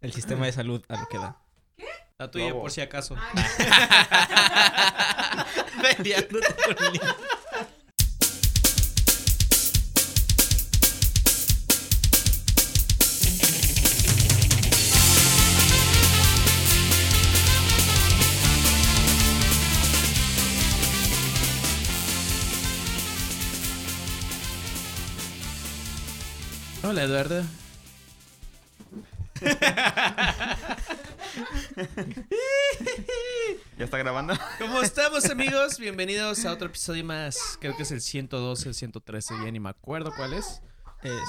[0.00, 1.36] El sistema de salud a lo que da.
[2.18, 3.16] La tuya, por si acaso.
[5.82, 7.14] Peleándote con el niño.
[26.82, 27.59] Hola, Eduardo.
[33.78, 34.34] ¿Ya está grabando?
[34.58, 35.78] ¿Cómo estamos, amigos?
[35.78, 37.56] Bienvenidos a otro episodio más.
[37.60, 40.60] Creo que es el 112, el 113, ya ni me acuerdo cuál es.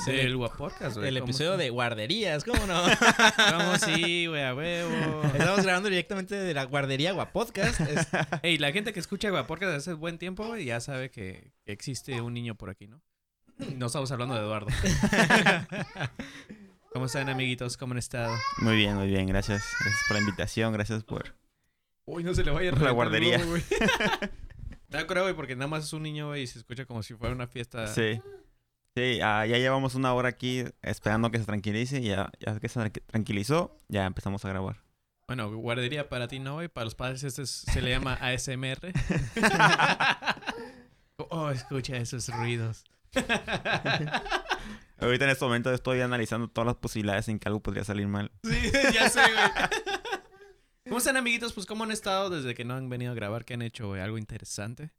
[0.06, 1.08] Del el, Guapodcast, güey.
[1.08, 1.64] el ¿Cómo episodio está?
[1.64, 2.84] de guarderías, ¿cómo no?
[3.58, 4.44] ¿Cómo sí, güey?
[4.44, 5.24] A huevo.
[5.34, 7.80] Estamos grabando directamente de la guardería Guapodcast.
[7.80, 8.08] Es-
[8.44, 12.20] Ey, la gente que escucha Guapodcast hace buen tiempo, güey, ya sabe que que existe
[12.20, 13.02] un niño por aquí, ¿no?
[13.78, 14.68] No estamos hablando de Eduardo.
[16.92, 17.78] ¿Cómo están, amiguitos?
[17.78, 18.36] ¿Cómo han estado?
[18.58, 19.64] Muy bien, muy bien, gracias.
[19.80, 21.34] Gracias por la invitación, gracias por...
[22.06, 23.40] Uy, no se le vaya a La guardería.
[24.90, 27.14] Me acuerdo, güey, porque nada más es un niño, güey, y se escucha como si
[27.14, 27.88] fuera una fiesta.
[27.88, 28.20] Sí.
[28.96, 32.68] Sí, ah, ya llevamos una hora aquí esperando que se tranquilice y ya, ya que
[32.68, 34.82] se tranqui- tranquilizó, ya empezamos a grabar.
[35.28, 36.68] Bueno, guardería para ti no, güey.
[36.68, 38.92] Para los padres este es- se le llama ASMR.
[41.30, 42.84] oh, escucha esos ruidos.
[45.02, 48.32] Ahorita en este momento estoy analizando todas las posibilidades en que algo podría salir mal.
[48.44, 49.70] Sí, ya sé, güey.
[50.86, 51.54] ¿Cómo están, amiguitos?
[51.54, 53.44] Pues, ¿cómo han estado desde que no han venido a grabar?
[53.44, 54.02] ¿Qué han hecho, güey?
[54.02, 54.92] ¿Algo interesante?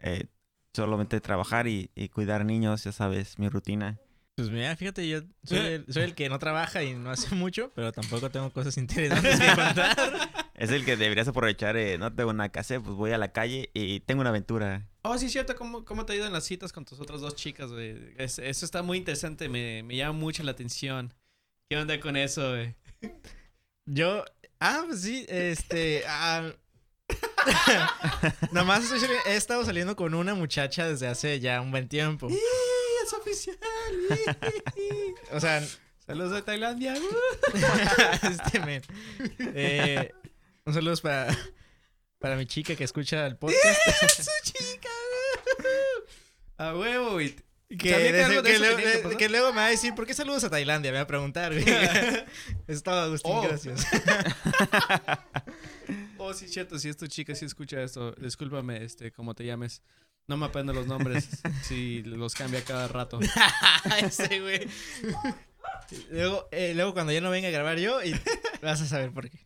[0.00, 0.26] Eh,
[0.74, 3.98] solamente trabajar y, y cuidar niños, ya sabes, mi rutina.
[4.36, 7.72] Pues mira, fíjate, yo soy el, soy el que no trabaja y no hace mucho,
[7.74, 10.47] pero tampoco tengo cosas interesantes que contar.
[10.58, 13.32] Es el que deberías aprovechar, eh, no tengo nada que hacer, pues voy a la
[13.32, 14.88] calle y tengo una aventura.
[15.02, 15.54] Oh, sí, cierto.
[15.54, 18.12] ¿Cómo, cómo te ha ido en las citas con tus otras dos chicas, güey?
[18.16, 19.48] Es- eso está muy interesante.
[19.48, 21.14] Me, me llama mucho la atención.
[21.70, 22.74] ¿Qué onda con eso, güey?
[23.86, 24.24] Yo,
[24.58, 26.52] ah, pues sí, este, ah,
[28.52, 32.28] nomás estoy he estado saliendo con una muchacha desde hace ya un buen tiempo.
[32.28, 33.56] ¡Es oficial!
[35.32, 35.62] O sea,
[36.08, 36.94] Saludos de Tailandia.
[38.22, 38.82] este men.
[39.38, 40.10] Eh,
[40.68, 41.36] un saludo para,
[42.18, 43.80] para mi chica que escucha el podcast.
[44.16, 44.88] ¡Su chica!
[46.58, 47.34] A huevo, güey.
[47.78, 49.56] Que, ¿Sabía que desde- algo de que eso luego, tenía que eh, que luego me
[49.56, 50.90] va a decir, ¿por qué saludos a Tailandia?
[50.90, 51.64] Me va a preguntar, güey.
[52.66, 53.42] Estaba Agustín, Oh.
[53.42, 53.86] gracias.
[56.16, 56.78] Oh, sí, cierto.
[56.78, 59.82] Si es tu chica, si escucha esto, discúlpame, este, como te llames.
[60.26, 61.28] No me aprendo los nombres.
[61.62, 63.18] Si los cambia cada rato.
[64.02, 64.68] Ese, güey.
[66.10, 68.14] Luego, eh, luego cuando ya no venga a grabar yo, y
[68.62, 69.38] vas a saber por qué.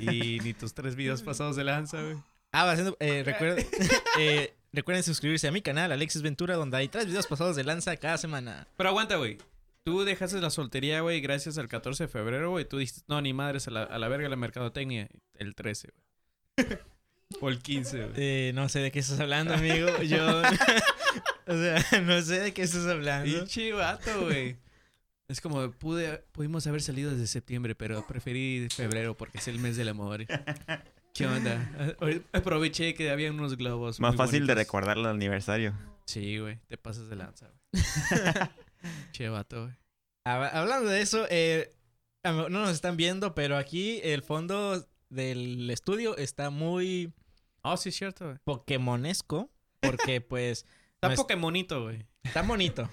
[0.00, 2.16] Y ni tus tres videos pasados de lanza, güey.
[2.52, 3.66] Ah, va haciendo, eh, recuerden,
[4.18, 7.96] eh, recuerden suscribirse a mi canal, Alexis Ventura, donde hay tres videos pasados de lanza
[7.96, 8.66] cada semana.
[8.76, 9.38] Pero aguanta, güey.
[9.84, 12.64] Tú dejaste la soltería, güey, gracias al 14 de febrero, güey.
[12.64, 15.08] Tú dijiste, no, ni madres, a la, a la verga la mercadotecnia.
[15.34, 16.78] El 13, güey.
[17.40, 18.12] O el 15, güey.
[18.16, 19.88] Eh, no sé de qué estás hablando, amigo.
[20.02, 20.42] Yo,
[21.46, 23.24] o sea, no sé de qué estás hablando.
[23.24, 24.56] Pinche vato, güey.
[25.28, 29.76] Es como, pude, pudimos haber salido desde septiembre, pero preferí febrero porque es el mes
[29.76, 30.24] del amor.
[31.14, 31.96] ¿Qué onda?
[32.32, 33.98] Aproveché que había unos globos.
[33.98, 35.74] Más muy fácil de recordar el aniversario.
[36.04, 37.82] Sí, güey, te pasas de lanza, güey.
[39.12, 39.74] che, vato, güey.
[40.24, 41.72] Hab- Hablando de eso, eh,
[42.24, 47.12] no nos están viendo, pero aquí el fondo del estudio está muy
[47.62, 48.38] Oh, sí, es cierto, güey.
[48.44, 49.50] pokémonesco.
[49.80, 50.64] Porque, pues,
[50.94, 52.06] Está No es- Pokémonito, güey.
[52.26, 52.88] Está bonito.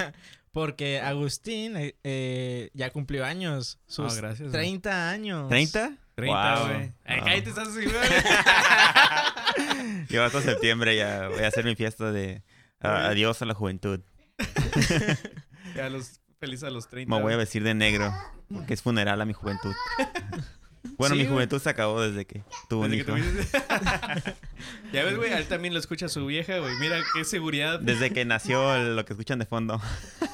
[0.52, 3.78] porque Agustín eh, eh, ya cumplió años.
[3.86, 4.52] Sus Oh, gracias, güey.
[4.52, 5.50] 30 años.
[5.50, 5.96] ¿30?
[6.14, 6.66] 30, Wow.
[6.66, 6.78] güey.
[6.88, 6.94] Wow.
[7.24, 7.94] cállate, estás así, güey.
[10.08, 12.42] Yo hasta septiembre ya voy a hacer mi fiesta de
[12.80, 14.00] ah, adiós a la juventud.
[15.74, 17.14] Ya, los, feliz a los 30.
[17.14, 17.44] Me voy a güey.
[17.44, 18.12] vestir de negro,
[18.52, 19.72] porque es funeral a mi juventud.
[20.96, 21.34] Bueno, Sí, mi güey.
[21.34, 23.14] juventud se acabó desde que tuve un hijo.
[24.92, 26.74] ya ves, güey, a él también lo escucha su vieja, güey.
[26.80, 27.78] Mira qué seguridad.
[27.80, 29.80] Desde que nació lo que escuchan de fondo.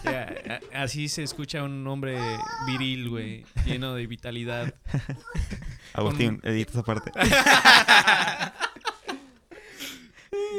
[0.04, 2.19] Ya, así se escucha un hombre
[2.66, 4.75] viril, güey, lleno de vitalidad.
[5.92, 7.10] Agustín, edita esa parte.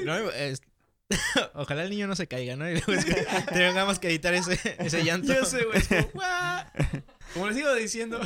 [0.03, 0.61] No, es-
[1.53, 2.67] Ojalá el niño no se caiga, ¿no?
[2.69, 3.13] Y luego es que
[3.53, 5.33] tengamos que editar ese, ese llanto.
[5.33, 5.81] Yo sé, güey.
[6.11, 6.23] como.
[7.33, 8.19] Como les sigo diciendo.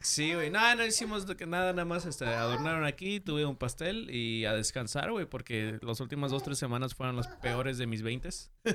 [0.00, 0.50] Sí, güey.
[0.50, 5.10] No, no hicimos nada, nada más este, adornaron aquí, tuve un pastel y a descansar,
[5.10, 8.50] güey, porque las últimas dos, tres semanas fueron las peores de mis veintes.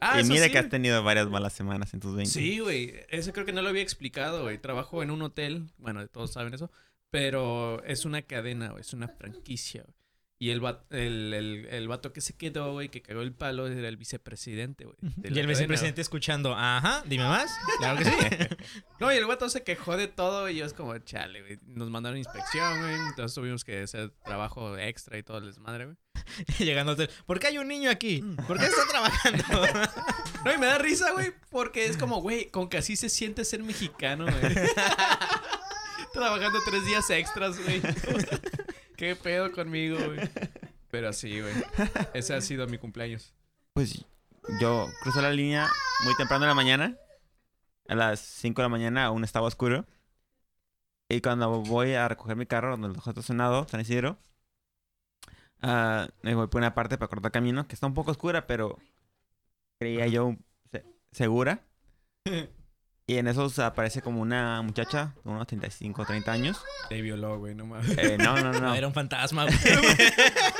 [0.00, 2.28] Ah, y mira sí, que has tenido varias malas semanas en tus 20.
[2.30, 2.92] Sí, güey.
[3.08, 4.58] Eso creo que no lo había explicado, güey.
[4.58, 5.70] Trabajo en un hotel.
[5.78, 6.72] Bueno, todos saben eso.
[7.10, 8.80] Pero es una cadena, güey.
[8.80, 10.01] Es una franquicia, güey.
[10.42, 13.68] Y el, va- el, el, el vato que se quedó, güey, que cagó el palo,
[13.68, 14.96] era el vicepresidente, güey.
[15.00, 17.48] Y el cadena, vicepresidente escuchando, ajá, dime más.
[17.78, 18.56] Claro que sí.
[18.98, 21.60] No, y el vato se quejó de todo y yo es como, chale, güey.
[21.66, 22.94] Nos mandaron inspección, güey.
[23.10, 25.96] Entonces tuvimos que hacer trabajo extra y todo el desmadre, güey.
[26.58, 28.24] Llegando al hotel, ¿por qué hay un niño aquí?
[28.48, 29.44] ¿Por qué está trabajando?
[30.44, 33.44] No, y me da risa, güey, porque es como, güey, con que así se siente
[33.44, 34.54] ser mexicano, güey.
[36.12, 37.80] Trabajando tres días extras, güey.
[39.02, 40.20] Qué pedo conmigo, güey.
[40.92, 41.52] Pero sí, güey.
[42.14, 43.34] Ese ha sido mi cumpleaños.
[43.72, 44.04] Pues
[44.60, 45.68] yo crucé la línea
[46.04, 46.96] muy temprano en la mañana.
[47.88, 49.86] A las 5 de la mañana aún estaba oscuro.
[51.08, 54.18] Y cuando voy a recoger mi carro donde lo dejó estacionado, San Isidro,
[55.62, 58.78] ah, me voy por una parte para cortar camino, que está un poco oscura, pero
[59.80, 60.36] creía yo
[60.70, 61.66] se- segura.
[63.06, 66.62] Y en eso se aparece como una muchacha de unos 35, 30 años.
[66.88, 67.98] Te violó, güey, no mames.
[67.98, 68.60] Eh, no, no, no.
[68.60, 69.56] No, era un fantasma, güey.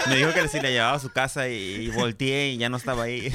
[0.09, 2.77] Me dijo que si la llevaba a su casa y, y volteé y ya no
[2.79, 3.33] estaba ahí.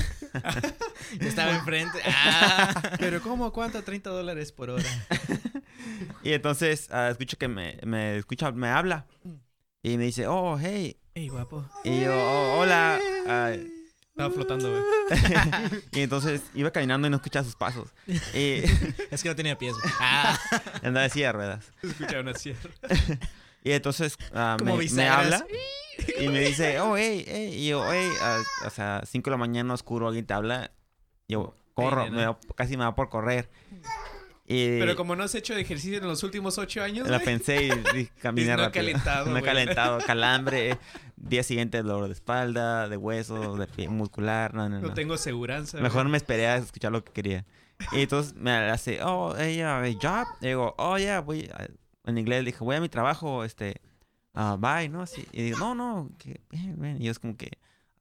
[1.22, 2.00] Estaba enfrente.
[2.06, 2.82] Ah.
[3.00, 3.52] Pero ¿cómo?
[3.54, 3.82] ¿Cuánto?
[3.82, 4.84] 30 dólares por hora.
[6.22, 9.08] Y entonces ah, escucho que me, me escucha, me habla.
[9.84, 10.98] Y me dice, oh, hey.
[11.14, 11.66] Ey, guapo.
[11.86, 13.00] Y yo, "Oh, hola.
[13.28, 13.52] Ah,
[14.18, 14.84] Estaba flotando, güey.
[15.92, 17.94] y entonces iba caminando y no escuchaba sus pasos.
[18.34, 18.64] Y
[19.12, 19.76] Es que no tenía pies.
[20.00, 20.40] Ah.
[20.82, 21.72] andaba de silla de ruedas.
[21.84, 22.72] Escuchaba una sierra.
[23.64, 25.46] Y entonces ah, me, habla
[26.20, 27.54] y me dice, oh, hey, hey.
[27.54, 30.72] Y yo, hey, ah, o sea, 5 de la mañana oscuro, alguien te habla.
[31.28, 33.52] Yo corro, me va- casi me va por correr.
[34.50, 37.26] Y Pero como no has hecho ejercicio en los últimos ocho años, la güey.
[37.26, 38.72] pensé y, y caminé no rápido.
[38.72, 40.78] calentado, No he calentado, calambre.
[41.18, 44.54] Día siguiente dolor de espalda, de huesos, de pie muscular.
[44.54, 44.94] No, no, No no.
[44.94, 45.80] tengo seguranza.
[45.82, 46.12] Mejor güey.
[46.12, 47.46] me esperé a escuchar lo que quería.
[47.92, 50.26] Y entonces me hace, oh, ella, job.
[50.42, 51.50] Y digo, oh, ya, voy.
[51.54, 51.68] a-".
[52.10, 53.82] En inglés dije, voy a mi trabajo, este,
[54.34, 55.02] ah, bye, ¿no?
[55.02, 55.26] Así.
[55.34, 56.40] Y digo, no, no, que.
[57.00, 57.52] Y es como que,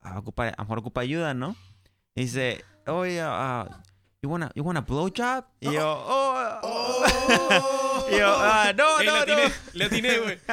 [0.01, 1.57] ah, ocupa, a lo mejor ocupa ayuda, ¿no?
[2.15, 3.83] Y dice, oh, yeah, ah,
[4.27, 5.45] you wanna, you wanna blow job?
[5.61, 8.07] Y yo, oh, oh.
[8.11, 9.25] Y yo, ah, no, Ey, no,
[9.73, 10.39] le atiné, güey.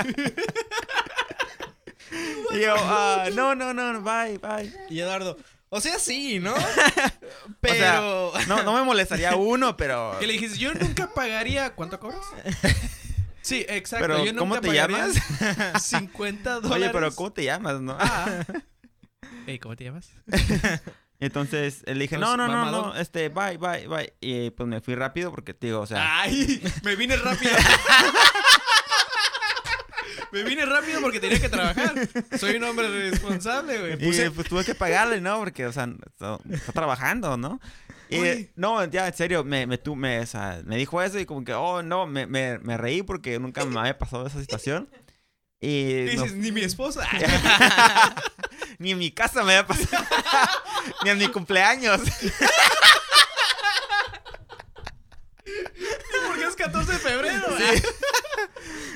[2.52, 4.72] Y yo, ah, no, no, no, bye, bye.
[4.88, 5.36] Y Eduardo,
[5.70, 6.54] o sea, sí, ¿no?
[7.46, 8.31] O Pero.
[8.36, 10.16] sea, no, no me molestaría uno, pero...
[10.19, 11.74] Que le dijiste, yo nunca pagaría.
[11.74, 12.22] ¿Cuánto cobras?
[13.42, 14.06] Sí, exacto.
[14.06, 15.16] Pero, yo nunca ¿cómo te llamas?
[15.80, 16.72] 50 dólares.
[16.72, 17.98] Oye, pero ¿cómo te llamas, no?
[18.00, 18.46] Ah.
[19.48, 20.12] Ey, ¿cómo te llamas?
[21.24, 24.14] Entonces le dije, no, no, no, no, este, bye, bye, bye.
[24.22, 27.52] Y pues me fui rápido porque, te digo, o sea, Ay, me vine rápido.
[30.31, 31.94] me vine rápido porque tenía que trabajar.
[32.40, 33.94] Soy un hombre responsable, güey.
[34.25, 35.38] y pues tuve que pagarle, ¿no?
[35.40, 37.60] Porque, o sea, está, está trabajando, ¿no?
[38.10, 41.26] Y, no, ya, en serio, me, me, tu- me, o sea, me dijo eso y
[41.26, 44.88] como que, oh, no, me, me, me reí porque nunca me había pasado esa situación.
[45.63, 47.07] Y Y no- dices, ni mi esposa.
[48.80, 50.06] ni en mi casa me había pasado,
[51.06, 52.01] ni en mi cumpleaños.
[56.27, 57.45] porque es 14 de febrero.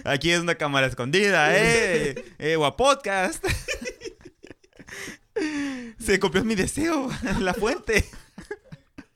[0.04, 2.26] Aquí es una cámara escondida, ¿eh?
[2.38, 3.46] eh Guapodcast.
[6.06, 7.10] Se copió mi deseo,
[7.40, 8.10] la fuente.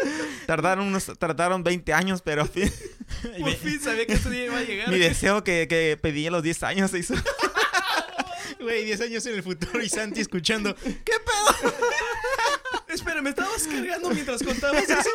[0.47, 2.71] Tardaron unos, tardaron 20 años, pero fin-
[3.39, 4.89] Por fin sabía que ese día iba a llegar.
[4.89, 7.13] mi deseo que, que pedí a los 10 años se hizo.
[8.59, 10.75] Güey, 10 años en el futuro y Santi escuchando.
[12.87, 15.09] Espera, ¿me estabas cargando mientras contabas eso?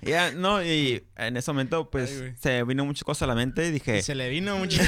[0.00, 3.66] Ya, no, y en ese momento, pues, Ay, se vino muchas cosas a la mente
[3.66, 4.80] y dije, Se le vino mucho.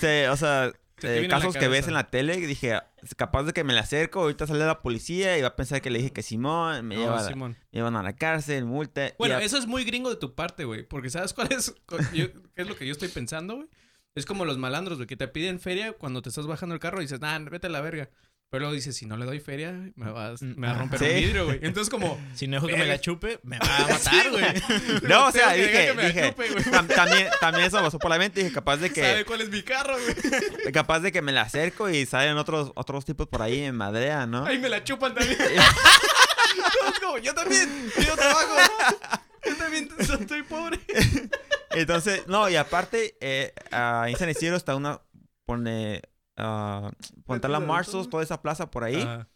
[0.00, 0.72] se- o sea,
[1.02, 2.78] eh, casos que ves en la tele, y dije,
[3.16, 5.90] capaz de que me le acerco, ahorita sale la policía y va a pensar que
[5.90, 7.56] le dije que Simón, me, No, lleva, Simón.
[7.72, 9.12] me llevan a la cárcel, multa.
[9.18, 10.82] Bueno, a- eso es muy gringo de tu parte, güey.
[10.86, 11.74] Porque ¿sabes cuál es?
[12.14, 13.68] yo- ¿Qué es lo que yo estoy pensando, güey?
[14.14, 16.98] Es como los malandros, güey, que te piden feria cuando te estás bajando el carro
[17.00, 18.10] y dices, nah, vete a la verga.
[18.54, 21.06] Pero luego dices, si no le doy feria, me, vas, me va a romper Sí.
[21.06, 21.58] un vidrio, güey.
[21.62, 24.44] Entonces, como, Si no dejo que me la chupe, me va a matar, güey.
[25.08, 28.10] No, o sea, dije, que me la dije, chupe, tam- también, también eso pasó por
[28.12, 30.72] la mente, dije, capaz de ¿sabe que, cuál es mi carro, güey?
[30.72, 34.24] capaz de que me la acerco y salen otros, otros tipos por ahí en madrea,
[34.26, 34.46] ¿no?
[34.46, 35.36] Ahí me la chupan también.
[37.24, 38.54] Yo también, yo trabajo.
[39.44, 40.78] Yo también estoy pobre.
[41.70, 45.00] Entonces, no, y aparte, eh, ahí en San Isidro está una,
[45.44, 46.02] pone,
[46.36, 46.90] ah,
[47.28, 49.26] está la de Marshalls, toda esa plaza por ahí, Ah,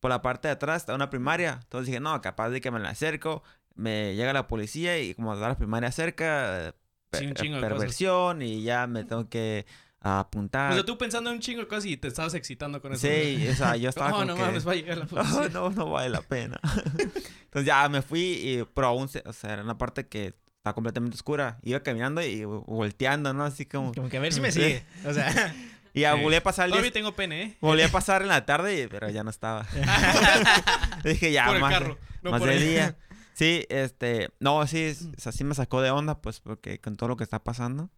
[0.00, 1.60] por la parte de atrás está una primaria.
[1.62, 3.42] Entonces dije, no, capaz de que me la acerco,
[3.74, 6.74] me llega la policía y como está la primaria cerca,
[7.12, 7.78] Sí, un per- chingo de cosas.
[7.78, 9.66] perversión y ya me tengo que
[10.00, 10.72] apuntar.
[10.72, 13.06] O sea, tú pensando en un chingo de cosas y te estabas excitando con eso.
[13.06, 14.40] Sí, o sea, yo estaba No, como no que...
[14.42, 15.40] mames, va a llegar la policía.
[15.40, 16.58] Oh, no, no vale la pena.
[17.44, 20.74] Entonces ya me fui, y, pero aún, se- o sea, era una parte que estaba
[20.74, 21.58] completamente oscura.
[21.62, 23.44] Iba caminando y volteando, ¿no?
[23.44, 23.92] Así como...
[23.94, 24.84] Como que a ver si me sigue.
[25.06, 25.54] O sea,
[25.94, 26.20] Y ya Sí.
[26.22, 26.76] volví a pasar el día...
[26.78, 27.56] Todavía tengo pene, ¿eh?
[27.60, 29.66] Volví a pasar en la tarde, pero ya no estaba.
[31.04, 31.98] Dije, ya, por el más, carro.
[32.22, 32.96] No más por de día.
[33.34, 34.28] Sí, este...
[34.40, 37.16] No, sí, es- o sea, sí me sacó de onda, pues, porque con todo lo
[37.16, 37.88] que está pasando.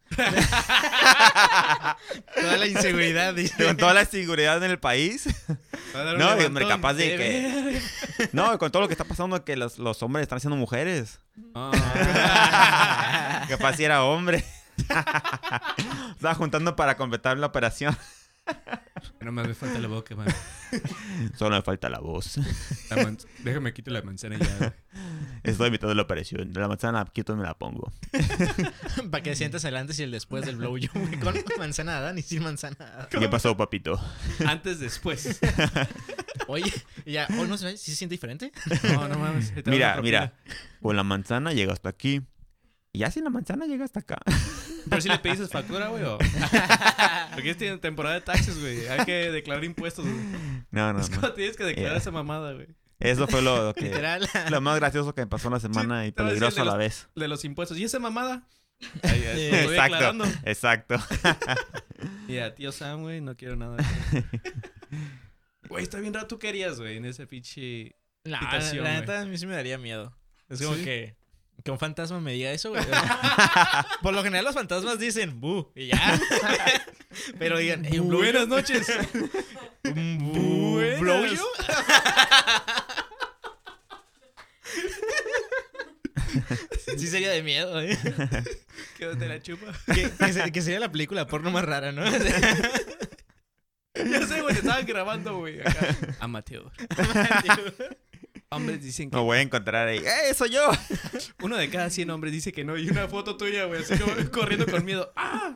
[2.40, 3.64] toda la inseguridad, dice.
[3.64, 5.26] Con toda la inseguridad en el país.
[5.94, 8.28] A No, hombre, capaz de que...
[8.32, 11.18] No, con todo lo que está pasando, que los, los hombres están siendo mujeres.
[11.54, 13.44] Ah.
[13.48, 14.44] Capaz si era hombre.
[16.12, 17.96] Estaba juntando para completar la operación.
[19.20, 20.26] No me falta la boca, man.
[21.36, 22.36] Solo me falta la voz.
[22.90, 24.56] La Déjame quito la manzana ya.
[24.56, 24.70] güey.
[25.42, 26.52] Estoy a de la operación.
[26.54, 27.92] La manzana quito y me la pongo.
[29.10, 32.22] Para que sientas el antes y el después del blow güey, Con manzana Adán y
[32.22, 33.08] sin manzana Adán.
[33.10, 33.98] ¿Qué pasó, papito?
[34.46, 35.40] Antes, después.
[36.46, 36.72] Oye,
[37.06, 38.52] ya, ¿hoy no se, ¿sí se siente diferente?
[38.92, 39.52] No, no mames.
[39.66, 40.34] Mira, mira.
[40.82, 42.22] Con la manzana llega hasta aquí.
[42.94, 44.18] Y ya sin la manzana llega hasta acá.
[44.88, 46.04] Pero si le pediste factura, güey.
[46.04, 46.16] o-
[47.34, 48.86] Porque es tiene temporada de taxes, güey.
[48.86, 50.16] Hay que declarar impuestos, güey.
[50.70, 51.20] No, no, Es no.
[51.20, 51.98] como tienes que declarar Ya.
[51.98, 52.68] esa mamada, güey.
[53.00, 53.82] Eso fue lo, lo que...
[53.82, 54.28] Literal.
[54.50, 56.78] Lo más gracioso que me pasó en la semana y a peligroso a la los-
[56.78, 57.08] vez.
[57.16, 57.76] De los impuestos.
[57.78, 58.46] ¿Y esa mamada?
[59.02, 60.94] Ahí, ahí, Eh, lo estoy Exacto.
[60.94, 61.44] Exacto.
[62.28, 63.76] Mira, tío Sam, güey, no quiero nada.
[65.68, 66.26] Güey, está bien raro.
[66.26, 67.96] ¿Tú querías, güey, en ese pinche...
[68.24, 70.16] La, la neta, a mí sí me daría miedo.
[70.48, 70.84] Es como ¿Sí?
[70.84, 71.16] que,
[71.62, 72.82] que un fantasma me diga eso, güey.
[74.02, 76.20] Por lo general, los fantasmas dicen bu y ya.
[77.38, 78.86] Pero digan, "Ey, un blow Buenas noches.
[79.84, 81.00] ¿Un Buenas.
[81.00, 81.40] blow you?"
[86.98, 87.98] Sí sería de miedo, ¿eh?
[88.98, 89.66] que te la chupa.
[89.92, 92.04] Que, que se- que sería la película porno más rara, ¿no?
[92.04, 92.20] Ya
[94.26, 95.60] sé, güey, te estaban grabando, güey.
[95.60, 95.96] acá.
[96.20, 96.70] Amateur.
[98.50, 99.16] Hombres dicen que...
[99.16, 99.98] Me voy a encontrar ahí.
[99.98, 100.70] ¡Eh, soy yo!
[101.42, 102.76] Uno de cada 100 hombres dice que no.
[102.78, 105.12] Y una foto tuya, güey, así como corriendo con miedo.
[105.16, 105.54] ¡Ah!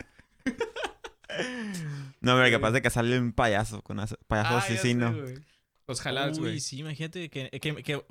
[2.21, 5.13] No, pero capaz de que sale un payaso con payaso Ah, sé, asesino.
[5.15, 5.37] güey.
[5.87, 6.61] Los jalados, Uy, güey.
[6.61, 8.05] sí, imagínate que, que, que-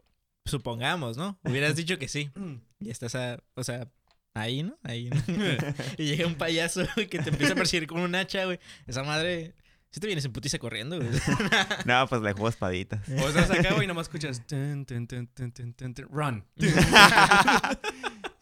[0.46, 1.38] supongamos, ¿no?
[1.44, 2.32] Hubieras dicho que sí.
[2.80, 3.88] Y estás, a, o sea,
[4.34, 4.78] ahí, ¿no?
[4.84, 5.22] Ahí, ¿no?
[5.98, 8.60] y llega un payaso que te empieza a perseguir con un hacha, güey.
[8.88, 9.54] Esa madre,
[9.90, 11.10] si te vienes en putiza corriendo, güey.
[11.86, 13.08] No, pues le juego espaditas.
[13.10, 14.42] O estás acá, güey, y nomás escuchas...
[16.10, 16.44] Run.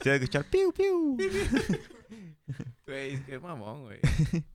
[0.01, 1.17] Se va a escuchar piu, piu.
[2.85, 3.99] Güey, qué mamón, güey.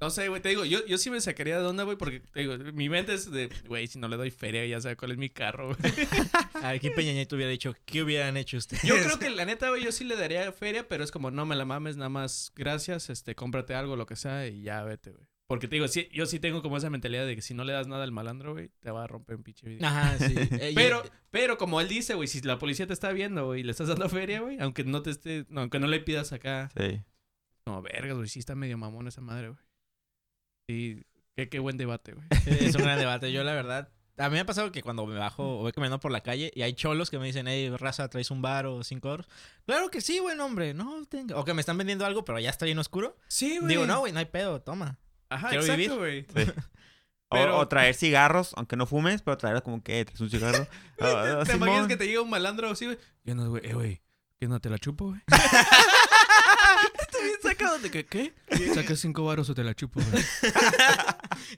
[0.00, 2.40] No sé, güey, te digo, yo, yo sí me sacaría de onda, güey, porque te
[2.40, 5.18] digo, mi mente es de, güey, si no le doy feria, ya sabe cuál es
[5.18, 5.92] mi carro, güey.
[6.62, 8.84] Aquí Peña Nieto hubiera dicho, ¿qué hubieran hecho ustedes?
[8.84, 11.44] Yo creo que la neta, güey, yo sí le daría feria, pero es como, no
[11.44, 15.10] me la mames, nada más, gracias, este, cómprate algo, lo que sea, y ya vete,
[15.10, 15.26] güey.
[15.50, 17.72] Porque te digo, sí, yo sí tengo como esa mentalidad de que si no le
[17.72, 19.84] das nada al malandro, güey, te va a romper un pinche video.
[19.88, 20.32] Ajá, sí.
[20.52, 21.02] Eh, Pero,
[21.32, 23.88] pero como él dice, güey, si la policía te está viendo, güey, y le estás
[23.88, 27.02] dando feria, güey, aunque no te esté, no, aunque no le pidas acá, Sí.
[27.66, 29.60] no, vergas, güey, sí está medio mamón esa madre, güey.
[30.68, 31.02] Sí,
[31.34, 32.26] qué, qué buen debate, güey.
[32.46, 33.32] Es un gran debate.
[33.32, 33.88] Yo, la verdad,
[34.18, 36.52] a mí me ha pasado que cuando me bajo o voy caminando por la calle
[36.54, 39.26] y hay cholos que me dicen, hey, raza, ¿traes un bar o cinco euros?
[39.66, 41.36] Claro que sí, buen hombre, no tengo.
[41.36, 43.16] O que me están vendiendo algo, pero ya está bien oscuro.
[43.26, 45.00] Sí, Digo, no, güey, no hay pedo, toma.
[45.30, 46.26] Ajá, quiero exacto, güey.
[46.34, 46.52] Sí.
[47.32, 50.66] O, Pero- o traer cigarros, aunque no fumes, pero traer como que traes un cigarro.
[50.98, 52.98] Ah, ¿Te imaginas que te llega un malandro así, güey?
[53.24, 53.64] ¿Qué onda, güey?
[53.64, 54.02] Eh, güey,
[54.40, 55.20] ¿qué onda, te la chupo, güey?
[57.00, 58.34] Estoy bien sacado de que, ¿qué?
[58.74, 60.24] Sacas cinco varos o te la chupo, güey.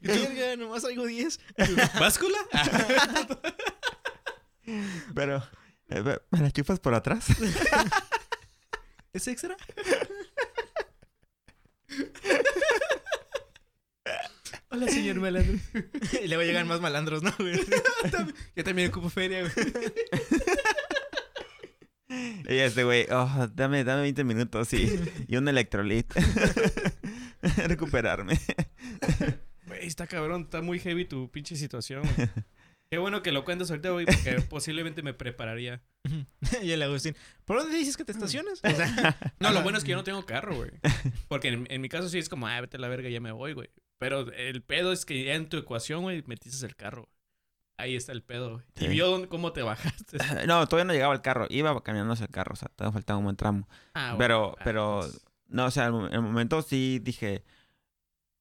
[0.02, 1.40] Verga, nomás traigo 10.
[1.98, 2.36] ¿Báscula?
[5.14, 5.42] Pero,
[5.88, 7.24] eh, ¿me la chupas por atrás?
[9.14, 9.56] ¿Es extra?
[14.72, 15.58] Hola, señor malandro.
[16.24, 17.60] y luego llegan más malandros, ¿no, güey?
[18.56, 19.52] Yo también ocupo feria, güey.
[22.48, 24.98] Y este güey, oh, dame, dame 20 minutos y,
[25.28, 26.10] y un electrolit.
[27.66, 28.38] Recuperarme.
[29.66, 32.28] Güey, está cabrón, está muy heavy tu pinche situación, güey.
[32.90, 35.82] Qué bueno que lo cuentas ahorita, güey, porque posiblemente me prepararía.
[36.62, 37.14] y el Agustín,
[37.44, 38.60] ¿por dónde dices que te estacionas?
[38.62, 40.70] O sea, No, lo bueno es que yo no tengo carro, güey.
[41.28, 43.32] Porque en, en mi caso sí es como, ah, vete a la verga, ya me
[43.32, 43.70] voy, güey.
[44.02, 47.08] Pero el pedo es que ya en tu ecuación, güey, metiste el carro.
[47.78, 48.64] Ahí está el pedo, güey.
[48.74, 48.86] Sí.
[48.86, 50.18] Y vio dónde- cómo te bajaste.
[50.48, 51.46] No, todavía no llegaba al carro.
[51.50, 53.68] Iba caminando hacia el carro, o sea, todavía faltaba un buen tramo.
[53.94, 54.18] Ah, bueno.
[54.18, 57.44] Pero, Ah, pero, pues, no, o sea, en el momento sí dije,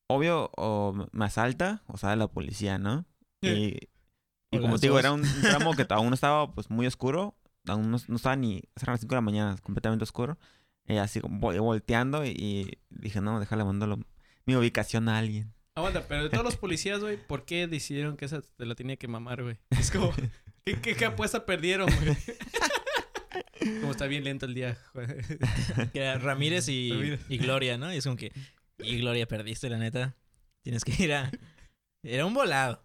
[0.08, 3.06] obvio, o me asalta o sale la policía, ¿no?
[3.42, 3.78] Y,
[4.52, 5.22] como te digo, era un
[5.70, 7.36] tramo que aún estaba pues muy oscuro,
[7.68, 10.38] aún no, no estaba ni, eran las 5 de la mañana, completamente oscuro.
[10.88, 14.00] Y así voy volteando y, y dije, no, déjale mandarlo
[14.52, 15.54] mi ubicación a alguien.
[15.76, 18.98] Aguanta, pero de todos los policías, güey, ¿por qué decidieron que esa te la tenía
[18.98, 19.58] que mamar, güey?
[19.70, 20.14] Es como,
[20.66, 22.18] ¿qué, qué, qué apuesta perdieron, güey?
[23.80, 24.76] Como está bien lento el día.
[25.94, 27.22] Que era Ramírez y, Ramírez.
[27.30, 27.94] y Gloria, ¿no?
[27.94, 28.34] Y es como que,
[28.80, 30.16] y Gloria, perdiste, la neta.
[30.64, 31.32] Tienes que ir a...
[32.02, 32.84] Era un volado.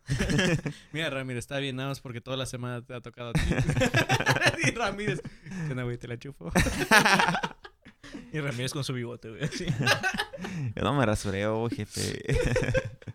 [0.92, 3.40] Mira, Ramírez, está bien, nada más porque toda la semana te ha tocado a ti.
[4.64, 5.96] y Ramírez, ¿qué onda, güey?
[5.96, 6.52] Te la chupo.
[8.32, 9.40] Y Ramírez con su bigote, güey.
[10.74, 12.22] Yo no me rasureo, jefe.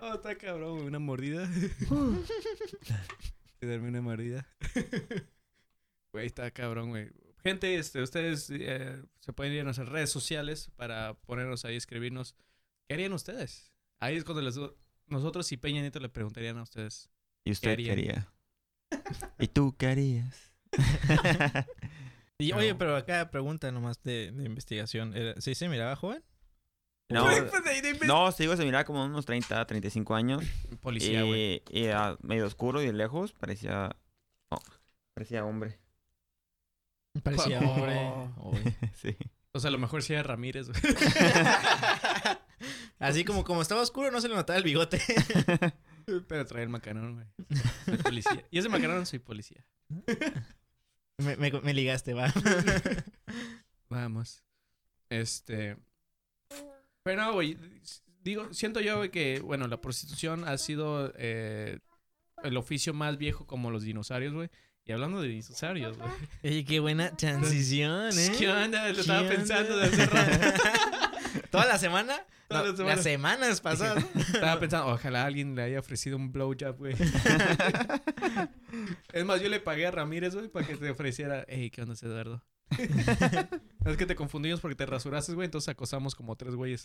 [0.00, 0.86] Oh, está cabrón, güey.
[0.86, 1.48] Una mordida.
[3.60, 4.46] Y darme una mordida.
[6.12, 7.10] Güey, está cabrón, güey.
[7.42, 12.36] Gente, este, ustedes eh, se pueden ir a nuestras redes sociales para ponernos ahí, escribirnos.
[12.86, 13.72] ¿Qué harían ustedes?
[13.98, 14.56] Ahí es cuando les,
[15.06, 17.10] nosotros y Peña Nieto le preguntarían a ustedes.
[17.44, 17.96] ¿Y usted harían?
[17.96, 18.32] quería?
[19.40, 20.52] ¿Y tú qué harías?
[22.40, 22.56] Y, No.
[22.58, 25.14] oye, pero acá pregunta nomás de, de investigación.
[25.38, 26.22] ¿Sí se miraba joven?
[27.10, 30.42] No, pues, de- no, sigo se miraba como unos 30, 35 años.
[30.80, 31.62] Policía, güey.
[31.70, 33.94] y, y era medio oscuro y de lejos parecía...
[34.50, 34.58] oh,
[35.14, 35.78] parecía hombre.
[37.22, 38.32] Parecía Oh.
[38.38, 38.76] hombre.
[39.00, 39.16] Sí.
[39.52, 40.80] O sea, a lo mejor sí era Ramírez, güey.
[42.98, 45.00] Así como, como estaba oscuro, no se le notaba el bigote.
[46.26, 47.26] Pero trae el macarón, güey.
[47.84, 48.44] Soy policía.
[48.50, 49.64] Y ese macarón soy policía.
[51.18, 52.32] Me, me- me ligaste, va.
[53.88, 54.42] Vamos.
[55.10, 55.76] Este.
[57.02, 57.56] Pero no, güey.
[58.22, 61.78] Digo, siento yo, güey, que, bueno, la prostitución ha sido eh,
[62.42, 64.48] el oficio más viejo como los dinosaurios, güey.
[64.86, 66.10] Y hablando de dinosaurios, güey.
[66.42, 68.32] Oye, qué buena transición, ¿eh?
[68.38, 68.88] ¿Qué onda?
[68.88, 69.34] Lo ¿Qué estaba onda?
[69.34, 70.60] pensando de hace rato.
[71.50, 72.16] ¿Toda la semana?
[72.48, 72.94] Toda No, la semana.
[72.96, 74.04] Las semanas pasadas.
[74.34, 76.94] Estaba pensando, ojalá alguien le haya ofrecido un blowjob, güey.
[79.12, 81.44] es más, yo le pagué a Ramírez, güey, para que te ofreciera.
[81.48, 82.42] Ey, ¿qué onda, Eduardo?
[83.86, 86.84] es que te confundimos porque te rasuraste, güey, entonces acosamos como tres güeyes.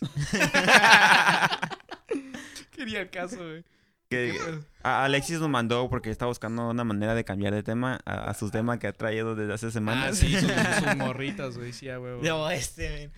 [2.72, 3.64] Quería el caso, güey.
[4.10, 4.40] Que-
[4.82, 8.52] Alexis nos mandó porque está buscando una manera de cambiar de tema a, a sus
[8.52, 10.18] temas que ha traído desde hace Ah, semanas.
[10.18, 12.22] sí, sus, sus morritas, güey, sí, a huevo.
[12.24, 13.12] No, este, men.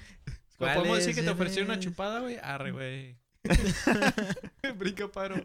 [0.61, 2.37] ¿Cuál ¿Podemos decir que te ofreció una chupada, güey?
[2.37, 3.17] Arre, güey.
[4.77, 5.35] Brinca paro.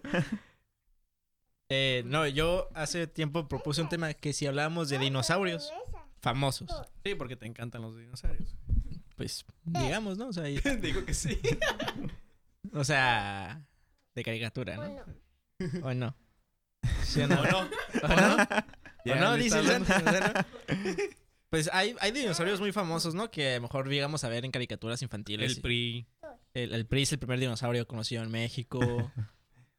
[1.71, 5.73] Eh, no, yo hace tiempo propuse un tema que si hablábamos de dinosaurios
[6.21, 6.71] famosos,
[7.03, 8.55] Sí, porque te encantan los dinosaurios.
[9.17, 10.29] pues digamos, ¿no?
[10.29, 10.45] O sea,
[10.81, 11.41] Digo que sí.
[12.75, 13.67] o sea
[14.15, 15.03] de caricatura, ¿no?
[15.83, 16.15] ¿O no?
[17.05, 17.41] ¿Sí o no?
[17.41, 17.59] ¿O no?
[17.59, 18.35] ¿O no?
[18.35, 19.33] ¿O no?
[19.33, 19.37] o ¿no?
[21.51, 23.31] Pues hay, hay dinosaurios muy famosos, ¿no?
[23.31, 25.57] Que a lo mejor llegamos a ver en caricaturas infantiles.
[25.57, 26.07] El PRI.
[26.55, 28.81] El, el PRI es el primer dinosaurio conocido en México.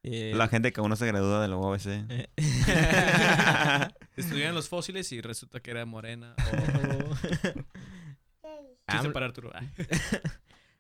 [0.10, 1.88] Eh, La gente que aún no se gradúa de la UABC.
[2.10, 2.30] eh,
[4.16, 6.34] Estudiaron los fósiles y resulta que era morena.
[8.42, 8.50] O...
[8.88, 9.52] Ah, Chiste para Arturo.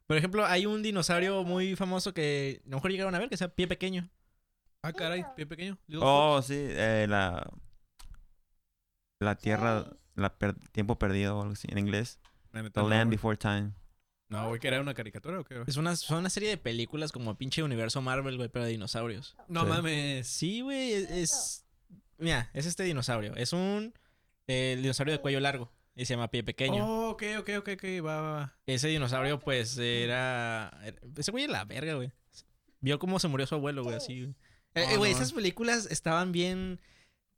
[0.05, 3.35] Por ejemplo, hay un dinosaurio muy famoso que a lo mejor llegaron a ver, que
[3.35, 4.07] sea pie pequeño.
[4.81, 5.77] Ah, caray, pie pequeño.
[5.87, 7.51] Little Oh, sí, eh, la...
[9.19, 12.19] La tierra, la per- tiempo perdido o algo así en inglés.
[12.51, 13.09] The Land.
[13.11, 13.71] Before Time.
[14.29, 15.65] No, güey, que era una caricatura o qué, güey?
[15.67, 19.37] Es una, son una serie de películas como pinche universo Marvel, güey, pero de dinosaurios.
[19.47, 19.67] No Sí.
[19.69, 20.27] mames.
[20.27, 21.63] Sí, güey, es, es-
[22.17, 23.35] Mira, es este dinosaurio.
[23.35, 23.93] Es un
[24.47, 25.71] eh, el dinosaurio de cuello largo.
[25.95, 26.85] Y se llama pie pequeño.
[26.85, 27.83] Oh, ok, ok, ok, ok.
[28.05, 28.57] Va, va, va.
[28.67, 30.71] Ese dinosaurio, pues, era...
[30.83, 32.11] era- Ese güey es la verga, güey.
[32.81, 34.21] Vio cómo se murió su abuelo, güey, así.
[34.21, 34.35] güey.
[34.75, 35.17] Eh, Oh, eh, Güey, no.
[35.17, 36.79] esas películas estaban bien...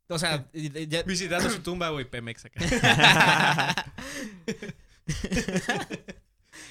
[0.10, 2.60] O sea, ya- Visitando su tumba, güey, Pemex acá.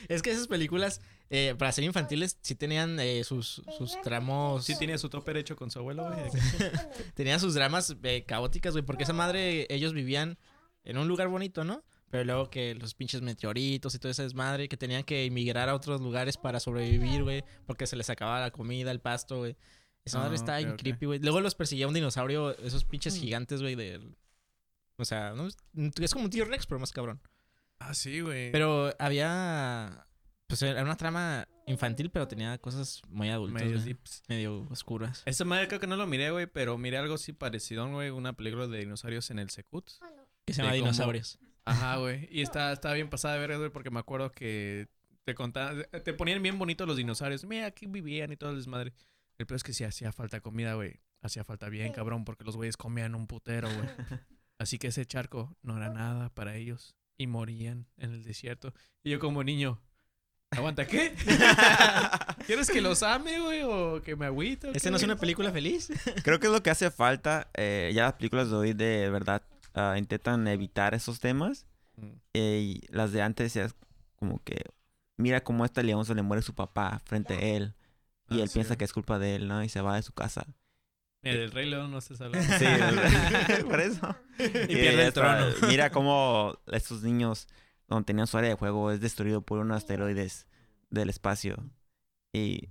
[0.08, 4.64] es que esas películas, eh, para ser infantiles, sí tenían eh, sus, sus tramos...
[4.64, 6.18] Sí tenía su tope hecho con su abuelo, güey.
[7.14, 10.38] Tenían sus dramas eh, caóticas, güey, porque esa madre, ellos vivían
[10.84, 11.84] en un lugar bonito, ¿no?
[12.10, 15.74] Pero luego que los pinches meteoritos y todo ese desmadre, que tenían que emigrar a
[15.74, 19.56] otros lugares para sobrevivir, güey, porque se les acababa la comida, el pasto, güey.
[20.08, 20.78] Esa madre Ah, está ok, bien ok.
[20.78, 21.18] creepy, güey.
[21.20, 24.16] Luego los perseguía un dinosaurio, esos pinches gigantes, güey, del...
[24.96, 25.46] O sea, ¿no?
[25.46, 27.20] es como un tío Rex, pero más cabrón.
[27.78, 28.50] Ah, sí, güey.
[28.50, 30.04] Pero había...
[30.48, 34.22] Pues era una trama infantil, pero tenía cosas muy adultas, Medio dips.
[34.28, 35.22] medio oscuras.
[35.26, 38.08] Esa madre creo que no lo miré, güey, pero miré algo así parecido, güey.
[38.10, 39.90] Una película de dinosaurios en el Secut.
[40.46, 41.38] Que se llama de Dinosaurios.
[41.66, 42.26] Ajá, güey.
[42.32, 44.88] Y está, está bien pasada de ver, güey, porque me acuerdo que
[45.24, 47.44] te contaban, te ponían bien bonitos los dinosaurios.
[47.44, 48.94] Mira, aquí vivían y todo el desmadre.
[49.38, 51.00] El peor es que si hacía falta comida, güey.
[51.22, 53.88] Hacía falta bien, cabrón, porque los güeyes comían un putero, güey.
[54.58, 56.96] Así que ese charco no era nada para ellos.
[57.16, 58.72] Y morían en el desierto.
[59.02, 59.80] Y yo como niño,
[60.50, 61.14] aguanta, ¿qué?
[62.46, 63.62] ¿Quieres que los ame, güey?
[63.62, 64.70] ¿O que me agüito?
[64.72, 65.90] ¿Este no es una película feliz?
[66.24, 67.50] Creo que es lo que hace falta.
[67.54, 69.42] eh, ya las películas de hoy de verdad
[69.74, 71.66] ah, intentan evitar esos temas.
[71.96, 72.12] Mm.
[72.34, 73.74] eh, y las de antes es
[74.14, 74.62] como que
[75.16, 77.74] mira cómo a este león se le muere su papá frente a él.
[78.30, 79.62] Y Ah, él sí, piensa que es culpa de él, ¿no?
[79.64, 80.46] Y se va de su casa.
[81.22, 82.40] El Rey León no se salva.
[82.40, 84.16] Sí, el- por eso.
[84.38, 85.46] Y pierde el trono.
[85.68, 87.48] Mira cómo estos niños,
[87.88, 90.46] donde tenían su área de juego, es destruido por unos asteroides
[90.90, 91.56] del espacio.
[92.32, 92.68] Y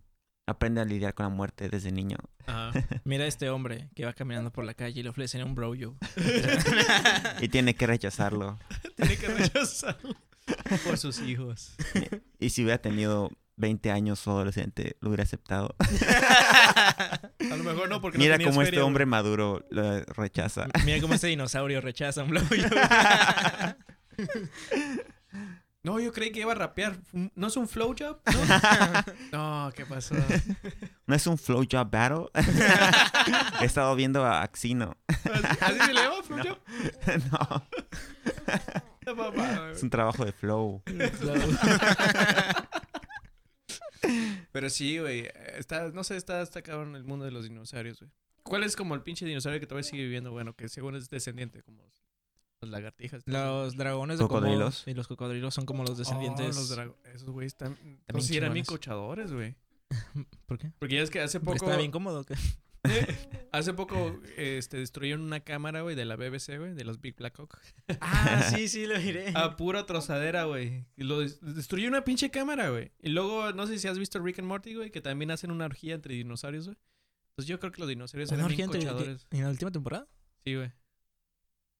[0.47, 2.17] aprende a lidiar con la muerte desde niño.
[2.45, 2.71] Ajá.
[3.03, 5.75] Mira a este hombre que va caminando por la calle y le ofrecen un bro
[5.75, 5.95] yo.
[7.41, 8.57] Y tiene que rechazarlo.
[8.95, 10.15] Tiene que rechazarlo
[10.85, 11.75] por sus hijos.
[12.39, 15.75] Y si hubiera tenido 20 años o adolescente, lo hubiera aceptado.
[15.79, 20.67] A lo mejor no, porque no Mira cómo este hombre maduro lo rechaza.
[20.85, 22.41] Mira cómo este dinosaurio rechaza un yo.
[25.83, 26.97] No, yo creí que iba a rapear.
[27.13, 28.19] ¿No es un flow job?
[29.31, 30.15] No, no ¿qué pasó?
[31.05, 32.25] ¿No es un flow job battle?
[33.61, 34.97] He estado viendo a Axino.
[35.61, 36.59] ¿Así se le llama flow job?
[39.05, 40.83] no, mamada, es un trabajo de flow.
[44.51, 45.27] Pero sí, güey.
[45.57, 48.11] Está, no sé, está, está cabrón el mundo de los dinosaurios, güey.
[48.43, 50.31] ¿Cuál es como el pinche dinosaurio que todavía sigue viviendo?
[50.31, 51.83] Bueno, que según es descendiente, como
[52.61, 53.21] los lagartijas.
[53.25, 54.83] Los dragones Cocodrilos.
[54.87, 56.55] y los cocodrilos son como los Oh, descendientes.
[56.55, 56.71] los
[57.13, 57.77] Esos güeyes están.
[58.19, 59.55] Sí, eran bien cochadores, güey.
[60.45, 60.71] ¿Por qué?
[60.79, 61.69] Porque ya es que hace Porque poco.
[61.71, 62.23] está bien cómodo.
[62.23, 62.35] ¿qué?
[63.51, 67.39] Hace poco este, destruyeron una cámara, güey, de la BBC, güey, de los Big Black
[67.39, 67.57] Hawk.
[68.01, 69.31] Ah, sí, sí, lo miré.
[69.35, 70.85] A pura trozadera, güey.
[71.41, 72.91] Destruyó una pinche cámara, güey.
[72.99, 75.65] Y luego, no sé si has visto Rick and Morty, güey, que también hacen una
[75.65, 76.77] orgía entre dinosaurios, güey.
[77.35, 79.27] Pues yo creo que los dinosaurios ¿Una eran bien cochadores.
[79.31, 80.07] ¿En la última temporada?
[80.43, 80.71] Sí, güey.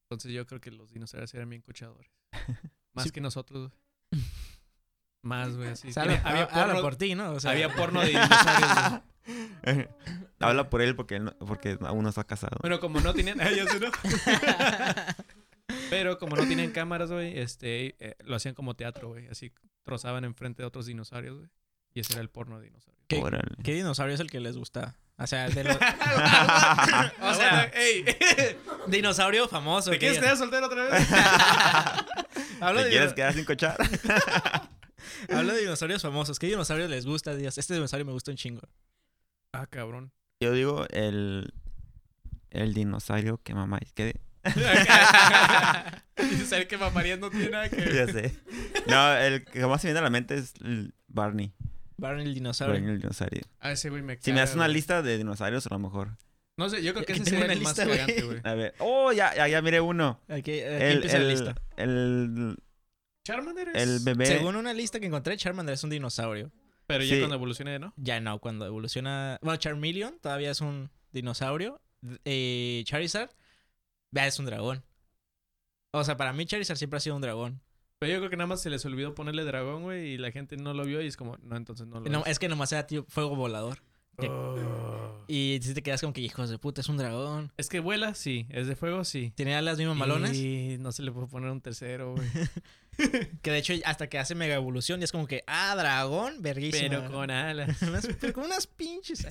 [0.09, 2.11] Entonces yo creo que los dinosaurios eran bien cochadores.
[2.93, 3.11] Más Sí.
[3.11, 3.71] que nosotros,
[4.11, 4.23] güey.
[5.23, 5.69] Más, güey.
[5.69, 7.31] O sea, había, porno, por ti, ¿no?
[7.33, 9.01] O sea, había porno de dinosaurios, güey.
[10.39, 12.57] Habla por él porque, él no- porque aún no está casado.
[12.61, 13.09] Bueno, como no.
[13.09, 13.13] Ah,
[13.71, 13.91] sé, ¿no?
[15.89, 19.27] Pero como no tenían cámaras, güey, este, eh, lo hacían como teatro, güey.
[19.27, 21.49] Así trozaban enfrente de otros dinosaurios, güey.
[21.93, 23.05] Y ese era el porno de dinosaurios.
[23.07, 23.55] ¿Qué, Órale.
[23.63, 24.95] ¿Qué dinosaurio es el que les gusta?
[25.17, 25.75] O sea, de los...
[25.75, 28.05] o sea, ey,
[28.87, 29.89] dinosaurio famoso.
[29.91, 31.07] ¿te quieres quedar soltero otra vez?
[32.59, 33.77] Hablo ¿Te de, quieres quedar sin cochar?
[35.29, 36.37] hablo de dinosaurios famosos.
[36.37, 37.35] ¿Qué dinosaurio les gusta?
[37.35, 38.61] Dios, este dinosaurio me gusta un chingo.
[39.61, 40.11] Ah, cabrón.
[40.39, 41.53] Yo digo el,
[42.49, 43.79] el dinosaurio que mamá.
[43.93, 44.19] ¿Qué?
[46.17, 47.93] y saber que mamarías no tiene nada que ver.
[47.93, 48.33] ya sé.
[48.87, 51.53] No, el que más se viene a la mente es el Barney.
[51.97, 52.75] Barney el dinosaurio.
[52.75, 53.41] Barney el dinosaurio.
[53.59, 54.75] Ah, ese güey me Si me das una güey.
[54.75, 56.17] lista de dinosaurios, a lo mejor.
[56.57, 58.39] No sé, yo creo que ese sería el más cagante, güey.
[58.43, 58.73] A ver.
[58.79, 60.19] Oh, ya, ya, ya miré uno.
[60.27, 61.55] Aquí, aquí El, empieza la el, lista.
[61.77, 62.57] el,
[63.25, 63.83] Charmander es...
[63.83, 64.25] el bebé.
[64.25, 66.51] Según una lista que encontré, Charmander es un dinosaurio.
[66.87, 67.19] Pero ya Sí.
[67.19, 67.93] cuando evolucione, ¿no?
[67.97, 69.37] Ya no, cuando evoluciona...
[69.41, 71.81] Bueno, Charmeleon todavía es un dinosaurio.
[72.25, 73.29] Eh, Charizard
[74.11, 74.83] ya es un dragón.
[75.91, 77.61] O sea, para mí Charizard siempre ha sido un dragón.
[77.99, 80.55] Pero yo creo que nada más se les olvidó ponerle dragón, güey, y la gente
[80.55, 82.33] no lo vio y es como, no, entonces no lo No, es.
[82.33, 83.79] es que nomás era tío, fuego volador.
[84.19, 84.55] Oh.
[85.27, 87.51] Y si te quedas como que hijos de puta, es un dragón.
[87.57, 88.47] Es que vuela, sí.
[88.49, 89.31] Es de fuego, sí.
[89.35, 90.35] Tiene las mismas malones.
[90.35, 92.27] Y no se le puede poner un tercero, güey.
[93.43, 96.89] Que de hecho, hasta que hace mega evolución, ya es como que, ah, dragón, verguísima.
[96.89, 97.77] Pero con alas.
[98.19, 99.27] Pero con unas pinches.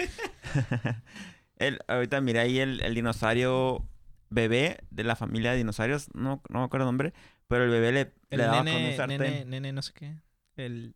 [1.56, 3.84] el, ahorita miré ahí el, el dinosaurio
[4.30, 6.14] bebé de la familia de dinosaurios.
[6.14, 7.12] No, no me acuerdo el nombre.
[7.48, 9.18] Pero el bebé le, El le daba con un sartén.
[9.18, 10.14] nene, nene, no sé qué.
[10.56, 10.94] El.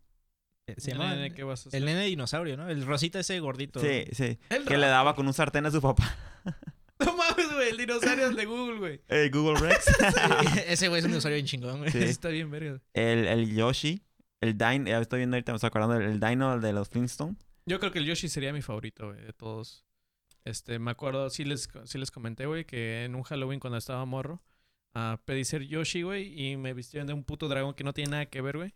[0.71, 1.15] Eh, Se llama.
[1.15, 1.79] Nene, ¿qué vas a hacer?
[1.79, 2.69] El nene dinosaurio, ¿no?
[2.69, 3.81] El rosita ese gordito.
[3.81, 4.39] Sí, sí.
[4.49, 6.17] El Que le daba con un sartén a su papá.
[7.03, 7.71] No mames, güey.
[7.71, 9.01] El dinosaurio es de Google, güey.
[9.09, 9.87] El Google Rex.
[10.67, 11.91] ese güey es un dinosaurio bien chingón, güey.
[11.91, 11.99] Sí.
[11.99, 12.79] Está bien, verga.
[12.93, 14.03] El, el Yoshi.
[14.43, 14.87] El Dino.
[14.87, 15.97] Ya estoy viendo ahorita, me estoy acordando.
[15.97, 17.37] El Dino de los Flintstones.
[17.65, 19.85] Yo creo que el Yoshi sería mi favorito, güey, de todos.
[20.45, 24.05] Este, me acuerdo, sí les, sí les comenté, güey, que en un Halloween cuando estaba
[24.05, 24.43] morro,
[24.95, 28.11] ah, pedí ser Yoshi, güey, y me vistieron de un puto dragón que no tiene
[28.11, 28.75] nada que ver, güey.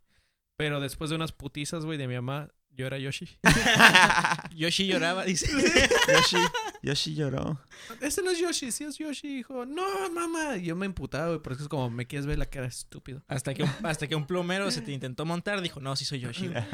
[0.57, 3.29] Pero después de unas putizas, güey, de mi mamá, yo era Yoshi.
[4.55, 5.49] Yoshi lloraba, dice.
[6.09, 6.37] Yoshi.
[6.83, 7.59] Yoshi lloró.
[8.01, 9.65] Este no es Yoshi, sí es Yoshi, hijo.
[9.65, 10.57] No, mamá.
[10.57, 13.23] Y yo me emputaba, güey, porque es como, me quieres ver la cara estúpido.
[13.27, 16.21] Hasta que, un, hasta que un plomero se te intentó montar, dijo, no, sí soy
[16.21, 16.49] Yoshi.
[16.49, 16.65] güey".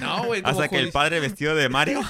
[0.00, 2.00] No, güey, Hasta que el padre vestido de Mario.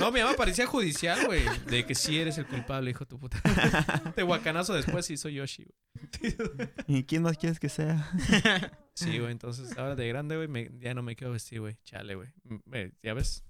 [0.00, 1.42] No, mi mamá parecía judicial, güey.
[1.66, 3.40] De que sí eres el culpable, hijo de tu puta.
[4.16, 6.68] De guacanazo después sí soy Yoshi, güey.
[6.88, 8.10] ¿Y quién más quieres que sea?
[8.94, 11.78] Sí, güey, entonces ahora de grande, güey, ya no me quiero vestir, güey.
[11.84, 12.28] Chale, güey.
[12.50, 13.44] M- eh, ¿Ya ves?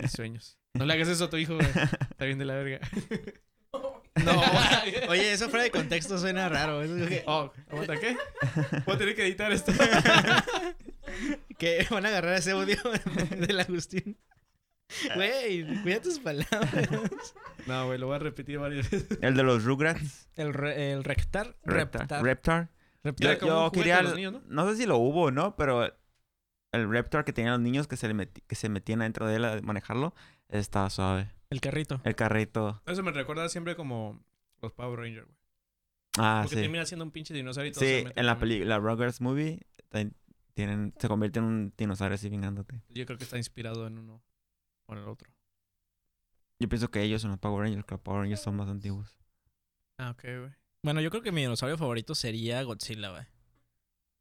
[0.00, 0.58] Mis sueños.
[0.72, 1.66] No le hagas eso a tu hijo, güey.
[2.10, 2.80] Está bien de la verga.
[4.24, 4.40] No.
[5.08, 6.80] Oye, eso fuera de contexto suena raro.
[6.82, 8.16] es como que- Oh, aguanta, ¿qué?
[8.86, 9.72] Voy a tener que editar esto.
[11.58, 12.76] Que van a agarrar ese audio
[13.36, 14.16] del Agustín.
[15.14, 16.70] Güey, cuida tus palabras.
[17.66, 19.18] No, güey, lo voy a repetir varias veces.
[19.22, 20.28] El de los Rugrats.
[20.36, 21.56] El, re- el rectar.
[21.64, 22.02] Reptar.
[22.02, 22.22] Reptar.
[22.22, 22.68] Reptar.
[23.02, 23.26] reptar.
[23.30, 23.96] Era como un juguete quería.
[23.96, 24.42] de los niños, ¿no?
[24.46, 24.70] ¿no?
[24.70, 25.84] sé si lo hubo o no, pero
[26.72, 29.36] el Reptar que tenían los niños que se, le meti- que se metían adentro de
[29.36, 30.14] él a manejarlo
[30.48, 31.30] estaba suave.
[31.48, 32.00] El carrito.
[32.04, 32.82] El carrito.
[32.86, 34.22] Eso me recuerda siempre como
[34.60, 35.38] los Power Rangers, güey.
[36.18, 36.62] Ah, Porque sí.
[36.62, 39.60] termina siendo un pinche dinosaurio y todo se Sí, en la película Rugrats Movie
[40.54, 42.82] tienen, se convierte en un dinosaurio así vingándote.
[42.90, 44.22] Yo creo que está inspirado en uno
[44.86, 45.30] o en el otro.
[46.60, 49.16] Yo pienso que ellos son los Power Rangers, que los Power Rangers son más antiguos.
[49.98, 50.52] Ah, ok, güey.
[50.82, 53.24] Bueno, yo creo que mi dinosaurio favorito sería Godzilla, güey.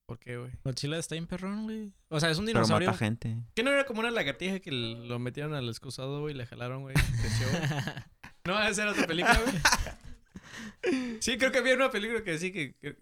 [0.06, 0.52] ¿Por qué, güey?
[0.64, 1.94] Godzilla está bien perrón, güey.
[2.10, 2.88] O sea, es un Pero dinosaurio.
[2.88, 3.38] mata gente.
[3.56, 6.82] ¿Qué no era como una lagartija que lo metieron al excusado, güey, y le jalaron,
[6.82, 6.96] güey?
[6.98, 7.62] y creció, güey?
[8.46, 11.22] No, esa era otra película, güey.
[11.22, 12.98] Sí, creo que había una película que decía que, que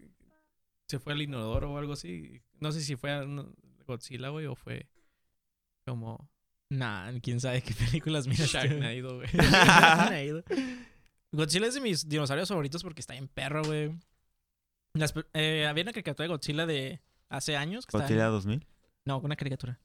[0.86, 2.40] se fue al inodoro o algo así.
[2.60, 3.24] No sé si fue a
[3.86, 4.88] Godzilla, güey, o fue
[5.84, 6.30] como
[6.78, 8.50] nah, quién sabe qué películas miras.
[8.50, 9.28] Sharknado, güey.
[9.32, 10.44] Sharknado.
[11.32, 13.90] Godzilla es de mis dinosaurios favoritos porque está bien perro, güey.
[14.94, 17.86] Las eh, había una caricatura de Godzilla de hace años.
[17.86, 18.66] Que estaba- Godzilla 2000.
[19.04, 19.80] No, una caricatura.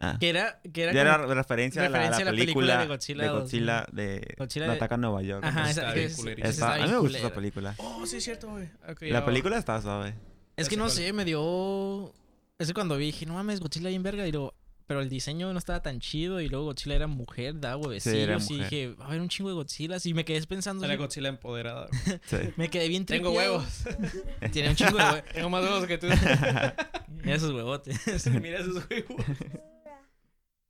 [0.00, 0.16] Ah.
[0.18, 2.66] Que era, que era Ya como- era referencia, a la- referencia la, a la película
[2.66, 3.96] película, de Godzilla de Godzilla 2000.
[3.96, 5.44] de, Godzilla de de- Ataca a Nueva York.
[5.44, 6.48] Ajá, esa, es- culerita.
[6.48, 7.74] esa Está- está a mí me gusta esa película.
[7.78, 8.68] Oh, sí, es cierto, güey.
[9.10, 10.14] La película está suave.
[10.56, 12.14] Es que no sé sé, me dio.
[12.58, 14.26] Es que cuando vi, dije, no mames, Godzilla bien verga.
[14.26, 14.54] Y luego,
[14.86, 16.40] pero el diseño no estaba tan chido.
[16.40, 18.18] Y luego Godzilla era mujer, da huevecillos.
[18.18, 20.04] era y dije, va a haber un chingo de Godzillas.
[20.06, 20.84] Y me quedé pensando.
[20.84, 21.88] Era así, Godzilla empoderada.
[22.26, 22.36] Sí.
[22.56, 23.58] me quedé bien Tengo tripeado.
[23.58, 23.84] huevos.
[24.52, 25.22] Tiene un chingo de huevos.
[25.32, 26.06] Tengo más huevos que tú.
[27.08, 28.26] Mira esos huevotes.
[28.40, 29.24] Mira esos huevos.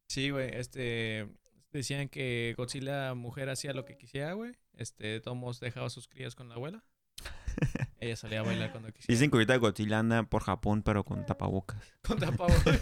[0.09, 1.29] Sí, güey, este...
[1.73, 4.53] Decían que Godzilla mujer hacía lo que quisiera, güey.
[4.77, 6.85] Este, Tomos dejaba a sus crías con la abuela.
[7.99, 9.11] Ella salía a bailar cuando quisiera.
[9.15, 11.81] Dicen que ahorita Godzilla anda por Japón, pero con tapabocas.
[12.03, 12.79] Con tapabocas.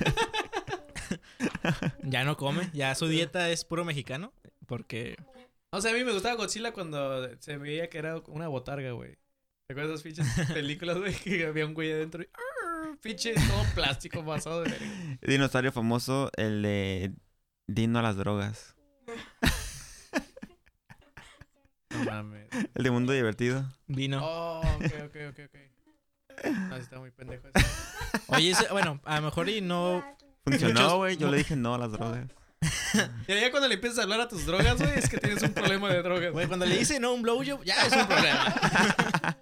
[2.03, 2.71] Ya no come.
[2.73, 4.33] Ya su dieta es puro mexicano.
[4.67, 5.17] Porque.
[5.71, 9.17] O sea, a mí me gustaba Godzilla cuando se veía que era una botarga, güey.
[9.69, 11.15] ¿Te acuerdas de esas pinches películas, güey?
[11.15, 12.27] Que había un güey adentro y...
[12.27, 12.99] ¡arr!
[13.01, 14.87] Pinche todo plástico pasado de verga.
[15.23, 17.13] Dinosaurio famoso, el de
[17.69, 18.75] Dino a las drogas.
[21.91, 22.49] No mames.
[22.75, 23.65] El de Mundo Divertido.
[23.87, 24.21] Vino.
[24.23, 26.47] Oh, ok, ok, ok, ok.
[26.69, 27.67] No, sí está muy pendejo eso.
[28.29, 30.05] Oye, ese- bueno, a lo mejor y no.
[30.45, 31.17] Funcionó, güey.
[31.17, 32.27] Yo le dije no a las drogas.
[33.27, 35.55] Y ya cuando le empiezas a hablar a tus drogas, güey, es que tienes un
[35.55, 36.31] problema de drogas.
[36.33, 39.39] Güey, cuando le dice no un blowjob, ya es un problema.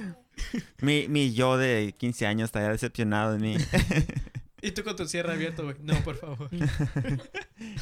[0.80, 3.56] Mi, mi yo de 15 años estaría decepcionado de mí.
[4.62, 5.76] Y tú con tu cierre abierto, güey.
[5.80, 6.50] No, por favor.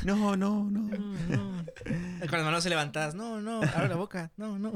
[0.04, 0.82] no, no, no.
[0.82, 1.64] No, no.
[2.20, 3.16] Con las manos levantadas.
[3.16, 4.30] No, no, abre la boca.
[4.36, 4.72] No, no.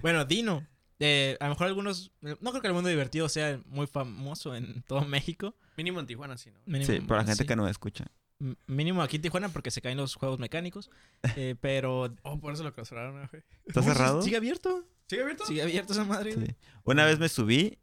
[0.00, 0.66] bueno, Dino.
[1.00, 2.10] Eh, a lo mejor algunos.
[2.20, 5.54] No creo que el mundo divertido sea muy famoso en todo México.
[5.76, 6.58] Mínimo en Tijuana, sí, ¿no?
[6.66, 7.46] Mínimo, Sí, para la gente sí.
[7.46, 8.06] que no escucha.
[8.40, 10.90] M- Mínimo aquí en Tijuana porque se caen los juegos mecánicos.
[11.36, 12.12] Eh, pero.
[12.22, 13.42] Oh, por eso lo clausuraron, güey.
[13.66, 14.22] ¿Está ¿Cómo se- cerrado?
[14.22, 14.84] ¿Sigue abierto?
[15.06, 15.46] ¿Sigue abierto?
[15.46, 16.32] Sigue abierto esa madre.
[16.34, 16.54] Sí.
[16.84, 17.78] Una vez me subí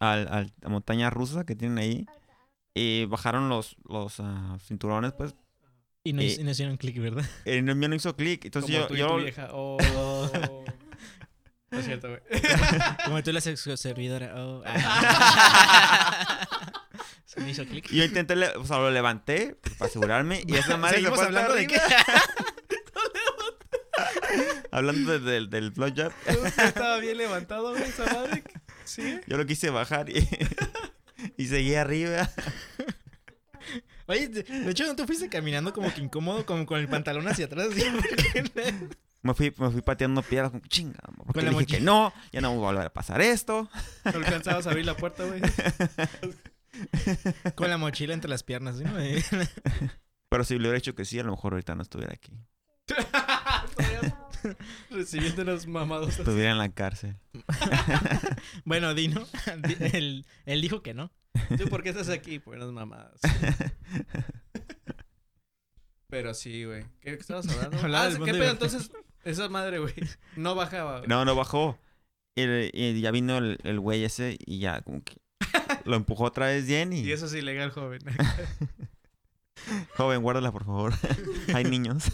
[0.00, 2.06] al, al- a montaña rusa que tienen ahí
[2.74, 5.34] y bajaron los, los ah, cinturones, pues.
[6.02, 6.38] Y no, Eh.
[6.42, 7.24] no hicieron clic, ¿verdad?
[7.46, 8.44] Mío no hizo clic.
[8.46, 9.48] Entonces Como yo, tú y yo tu vieja.
[9.52, 9.76] Oh.
[11.70, 12.20] No es cierto, güey.
[13.04, 14.32] Como tú la servidora.
[14.36, 14.62] Oh.
[14.64, 16.48] Ah.
[17.24, 17.88] Se me hizo clic.
[17.90, 21.54] yo intenté, le- o sea, lo levanté para asegurarme y esa madre se fue hablando
[21.54, 21.80] de qué.
[24.70, 26.12] Hablando de- del- del blowjob,
[26.58, 28.42] Estaba bien levantado, güey, esa madre.
[28.84, 29.20] ¿Sí?
[29.26, 30.28] yo lo quise bajar y,
[31.36, 32.28] y seguí arriba.
[34.06, 37.26] Oye, de, de hecho, ¿no te fuiste caminando como que incómodo, como con el pantalón
[37.28, 37.68] hacia atrás?
[37.72, 37.84] así?
[39.24, 42.50] Me fui, me fui pateando piedras como chinga, porque le dije que no, ya no
[42.50, 43.68] va a volver a pasar esto.
[44.04, 45.40] No alcanzabas a abrir la puerta, güey.
[47.54, 48.84] con la mochila entre las piernas, ¿sí?
[48.84, 48.92] ¿no?
[50.28, 52.32] Pero si le hubiera dicho que sí, a lo mejor ahorita no estuviera aquí.
[54.90, 56.18] Recibiendo unos mamados.
[56.18, 57.16] Estuviera en la cárcel.
[58.66, 59.24] bueno, Dino,
[59.66, 61.10] di- él, él dijo que no.
[61.56, 62.40] ¿Tú por qué estás aquí?
[62.40, 63.20] Por unas mamadas.
[66.08, 66.84] Pero sí, güey.
[67.00, 67.96] ¿Qué estabas hablando?
[67.96, 68.50] Ah, ¿Qué pedo?
[68.50, 68.90] Entonces,
[69.24, 69.94] esa madre, güey,
[70.36, 70.98] no bajaba.
[70.98, 71.08] güey.
[71.08, 71.78] No, no bajó.
[72.36, 75.18] Y, y ya vino el, el güey ese y ya como que
[75.84, 77.00] lo empujó otra vez bien y...
[77.00, 78.00] Y eso es ilegal, joven.
[79.96, 80.92] Joven, guárdala por favor.
[81.54, 82.04] Hay niños.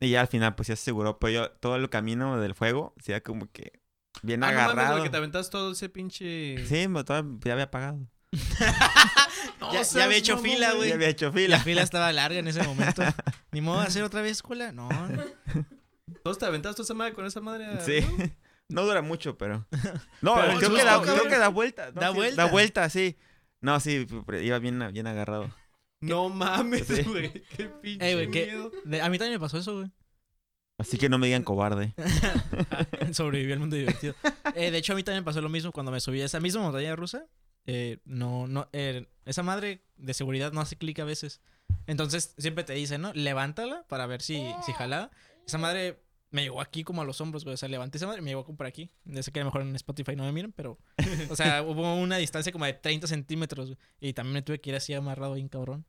[0.00, 1.18] y ya al final pues ya se aseguró.
[1.18, 3.80] Pero yo todo el camino del fuego, era como que
[4.22, 4.92] bien Ah, no mames, agarrado.
[4.92, 6.64] güey, que te aventas todo ese pinche...
[6.66, 7.98] Sí, todavía ya había pagado.
[9.60, 10.92] No ya, ya había hecho fila, Ya güey.
[10.92, 11.58] había hecho La fila.
[11.60, 13.02] fila estaba larga en ese momento.
[13.52, 14.72] Ni modo de hacer otra vez cola.
[14.72, 14.88] No.
[16.22, 17.66] ¿Todos te aventaste esa madre con esa madre?
[17.66, 17.98] a- Sí.
[18.68, 19.66] No dura mucho, pero...
[20.22, 21.28] No, Pero creo, que da, susto, creo cabrón.
[21.28, 21.90] que da vuelta.
[21.92, 22.00] ¿no?
[22.00, 22.44] Da Sí, vuelta.
[22.44, 23.18] Da vuelta, sí.
[23.60, 24.06] No, sí,
[24.40, 25.50] iba bien, bien agarrado.
[26.00, 27.02] No mames, Sí.
[27.02, 27.32] güey.
[27.56, 28.46] Qué pinche Ey, ¿qué?
[28.46, 28.72] miedo.
[29.04, 29.90] A mí también me pasó eso, güey.
[30.78, 31.94] Así que no me digan cobarde.
[33.12, 34.14] Sobreviví al mundo divertido.
[34.54, 36.40] Eh, de hecho, a mí también me pasó lo mismo cuando me subí a esa
[36.40, 37.26] misma montaña rusa.
[37.66, 41.40] Eh, no, no, eh, esa madre de seguridad no hace clic a veces.
[41.86, 43.12] Entonces siempre te dicen, ¿no?
[43.12, 45.10] Levántala para ver si, si jala.
[45.46, 47.54] Esa madre me llegó aquí como a los hombros, güey.
[47.54, 48.90] O sea, levanté esa madre y me llegó como por aquí.
[49.04, 50.78] Ya sé que a lo mejor en Spotify no me miren, pero.
[51.30, 53.68] O sea, hubo una distancia como de 30 centímetros.
[53.68, 55.84] güey, Y también me tuve que ir así amarrado bien cabrón.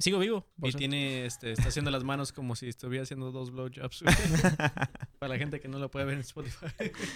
[0.00, 0.44] Sigo vivo.
[0.58, 0.78] Y suerte.
[0.78, 4.02] tiene, este, está haciendo las manos como si estuviera haciendo dos blowjobs.
[4.02, 4.14] güey.
[5.20, 6.66] Para la gente que no lo puede ver en Spotify.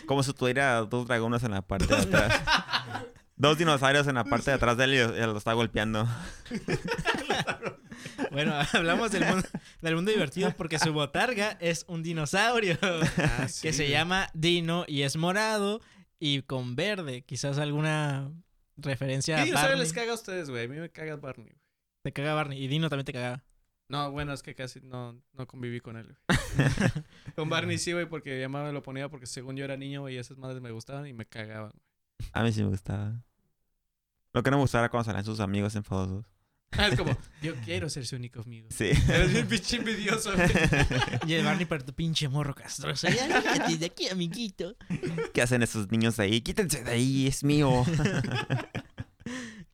[0.06, 2.40] Como si tuviera dos dragones en la parte de atrás.
[3.37, 6.06] dos dinosaurios en la parte de atrás de él y y lo está golpeando.
[8.38, 9.48] Bueno, hablamos del mundo,
[9.83, 12.79] del mundo divertido porque su botarga es un dinosaurio
[13.18, 15.81] Ah, que se llama Dino y es morado
[16.20, 17.22] y con verde.
[17.22, 18.31] Quizás alguna
[18.77, 19.85] referencia ¿Qué a dinosaurio Barney.
[19.87, 20.66] les caga a ustedes, güey?
[20.66, 21.46] A mí me caga Barney.
[21.46, 21.59] güey.
[22.05, 23.44] Te caga Barney y Dino también te caga.
[23.88, 26.16] No, bueno, es que casi no, no conviví con él.
[26.29, 26.68] güey.
[27.35, 30.03] con Barney sí, güey, porque mi mamá me lo ponía porque según yo era niño,
[30.03, 31.72] güey, y esas madres me gustaban y me cagaban.
[31.72, 32.31] güey.
[32.35, 33.20] A mí sí me gustaba.
[34.33, 36.24] Lo que no me gustaba era cuando salían sus amigos enfadosos.
[36.72, 38.68] Ah, es como, yo quiero ser su único amigo.
[38.70, 38.90] Sí.
[39.09, 40.33] Eres bien pinche envidioso.
[41.26, 43.09] Y el Barney para tu pinche morro castroso.
[43.09, 43.40] Ya,
[43.76, 44.76] de aquí, amiguito.
[45.33, 46.40] ¿Qué hacen esos niños ahí?
[46.40, 47.85] Quítense de ahí, es mío.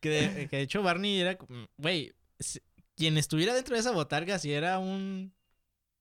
[0.00, 2.60] Que de, que de hecho Barney era como, güey, si-
[2.96, 5.32] quien estuviera dentro de esa botarga, si era un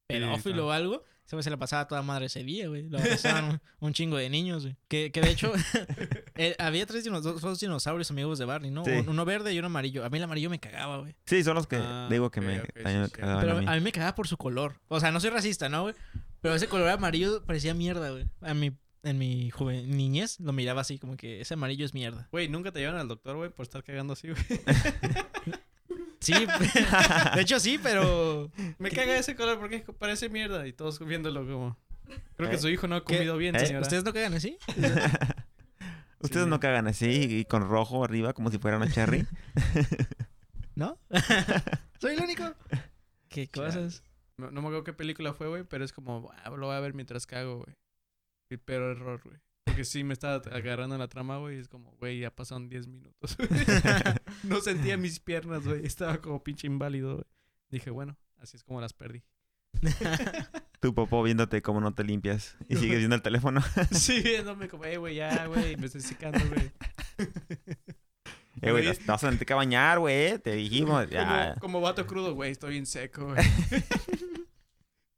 [0.07, 0.67] pedófilo claro.
[0.67, 2.89] o algo, ese güey se la pasaba toda madre ese día, güey.
[2.89, 4.75] Lo abrazaban un, un chingo de niños, güey.
[4.87, 5.51] Que, que de hecho,
[6.35, 8.83] eh, había tres dinos- dos, dos dinosaurios amigos de Barney, ¿no?
[8.85, 8.91] Sí.
[8.91, 10.03] Un- Uno verde y uno amarillo.
[10.05, 11.15] A mí el amarillo me cagaba, güey.
[11.25, 13.19] Sí, son los que Ah, digo que me, ok, también me sí, sí.
[13.21, 13.65] cagaban Pero a mí.
[13.67, 14.79] a mí me cagaba por su color.
[14.89, 15.95] O sea, no soy racista, ¿no, güey?
[16.41, 18.25] Pero ese color amarillo parecía mierda, güey.
[18.41, 22.27] A mi, en mi joven niñez lo miraba así, como que ese amarillo es mierda.
[22.33, 24.41] Güey, nunca te llevan al doctor, güey, por estar cagando así, güey.
[26.23, 26.33] Sí,
[27.35, 28.49] de hecho sí, pero...
[28.79, 31.77] Me caga ese color porque parece mierda y todos viéndolo como...
[32.35, 32.59] Creo que ¿Eh?
[32.59, 33.15] su hijo no ha ¿Qué?
[33.17, 33.59] comido bien, ¿Eh?
[33.65, 33.81] señora.
[33.81, 34.57] ¿Ustedes no cagan así?
[36.19, 36.49] Ustedes Sí.
[36.49, 37.09] no cagan así
[37.39, 39.27] y con rojo arriba como si fuera una cherry.
[40.75, 40.97] ¿No?
[41.99, 42.43] Soy el único.
[43.27, 44.03] ¿Qué cosas?
[44.37, 46.79] No, no me acuerdo qué película fue, güey, pero es como, ah, lo voy a
[46.79, 47.75] ver mientras cago, güey.
[48.65, 49.37] Pero error, güey.
[49.65, 52.69] Porque sí me estaba agarrando en la trama, güey, y es como, güey, ya pasaron
[52.69, 53.35] 10 minutos.
[54.47, 55.85] no sentía mis piernas, güey.
[55.85, 57.25] Estaba como pinche inválido, güey.
[57.69, 59.23] Dije, bueno, así es como las perdí.
[60.79, 63.61] Tu popó viéndote cómo no te limpias y sigues viendo el teléfono.
[63.91, 66.71] sí, viéndome como, eh, güey, ya, güey, me estoy secando, güey.
[68.61, 70.39] Eh, güey, te vas a tener que bañar, güey.
[70.39, 71.09] Te dijimos.
[71.09, 71.53] Ya.
[71.53, 73.43] Como, como vato crudo, güey, estoy bien seco, güey.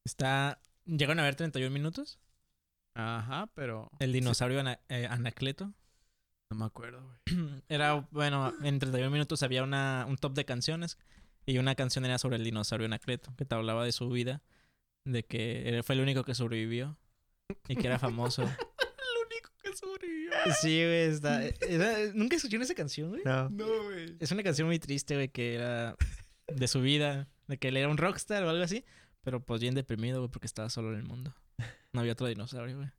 [0.06, 0.60] Está...
[0.86, 2.20] ¿Llegaron a ver 31 minutos?
[2.94, 5.74] Ajá, pero El dinosaurio Ana- eh, Anacleto.
[6.52, 7.62] No me acuerdo, güey.
[7.70, 10.98] Era, bueno, en 31 minutos había una, un top de canciones.
[11.48, 14.42] Y una canción era sobre el dinosaurio Anacleto, que te hablaba de su vida.
[15.06, 16.98] De que él fue el único que sobrevivió.
[17.68, 18.42] Y que era famoso.
[18.42, 20.32] El único que sobrevivió.
[20.60, 21.46] Sí, güey, está...
[21.46, 23.22] era- ¿Nunca escucharon esa canción, güey?
[23.24, 23.50] No.
[23.52, 24.16] No, güey.
[24.20, 25.96] Es una canción muy triste, güey, que era
[26.48, 28.84] de su vida, de que él era un rockstar o algo así,
[29.22, 31.36] pero pues bien deprimido, güey, porque estaba solo en el mundo.
[31.94, 32.90] No había otro dinosaurio, güey.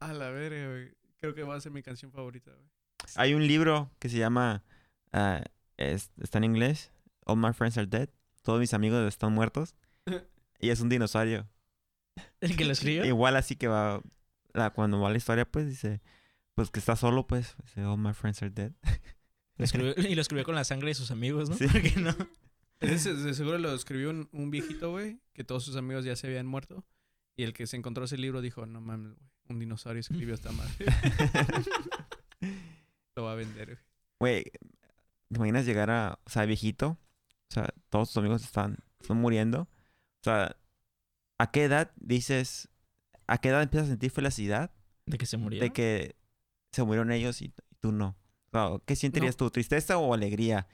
[0.00, 0.94] A la verga, güey.
[1.16, 2.68] Creo que va a ser mi canción favorita, güey.
[3.16, 4.62] Hay un libro que se llama.
[5.12, 5.42] ah,
[5.76, 6.90] es- está en inglés.
[7.24, 8.08] All my friends are dead.
[8.42, 9.74] Todos mis amigos están muertos.
[10.60, 11.48] Y es un dinosaurio.
[12.40, 13.04] El que lo escribió.
[13.04, 14.02] Igual así que va.
[14.52, 16.00] la- cuando va la historia, pues dice.
[16.56, 17.54] Pues que está solo, pues.
[17.62, 18.72] Dice, All my friends are dead.
[19.56, 21.56] Lo escribió- y lo escribió con la sangre de sus amigos, ¿no?
[21.56, 21.66] Sí.
[21.72, 22.14] Porque no.
[22.80, 26.26] Ese de seguro lo escribió un, un viejito, güey, que todos sus amigos ya se
[26.26, 26.84] habían muerto.
[27.36, 30.50] Y el que se encontró ese libro dijo, no mames, güey, un dinosaurio escribió esta
[30.50, 30.74] madre.
[33.18, 33.78] lo va a vender, güey.
[34.20, 36.18] Güey, ¿te imaginas llegar a.
[36.24, 36.98] O sea, viejito?
[37.50, 39.62] O sea, todos tus amigos están, están muriendo.
[39.62, 40.56] O sea,
[41.38, 42.68] ¿a qué edad dices.
[43.26, 44.70] ¿A qué edad empiezas a sentir felicidad
[45.04, 45.60] De que se murió.
[45.60, 46.16] de que
[46.72, 48.16] se murieron ellos y, y tú no?
[48.46, 49.50] O sea, ¿Qué sentirías tú?
[49.50, 50.66] ¿Tristeza o alegría?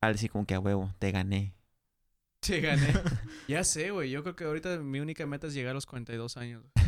[0.00, 1.54] Al decir como que a huevo, te gané.
[2.40, 2.86] Te gané.
[3.48, 4.10] ya sé, güey.
[4.10, 6.62] Yo creo que ahorita mi única meta es llegar a los 42 años.
[6.62, 6.87] güey.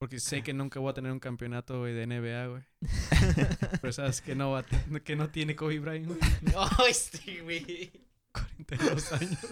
[0.00, 2.62] Porque sé que nunca voy a tener un campeonato, güey, de NBA, güey.
[3.82, 6.18] Pero sabes que no va a que no tiene Kobe Bryant, güey.
[6.78, 7.92] ¡Ay, sí, güey!
[8.32, 9.38] 42 años.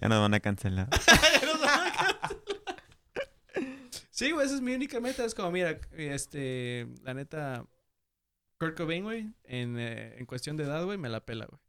[0.00, 0.90] Ya nos van a cancelar.
[4.10, 5.24] Sí, güey, esa es mi única meta.
[5.24, 7.64] Es como, mira, este, la neta,
[8.58, 11.60] Kurt Cobain, güey, en, eh, en cuestión de edad, güey, me la pela, güey.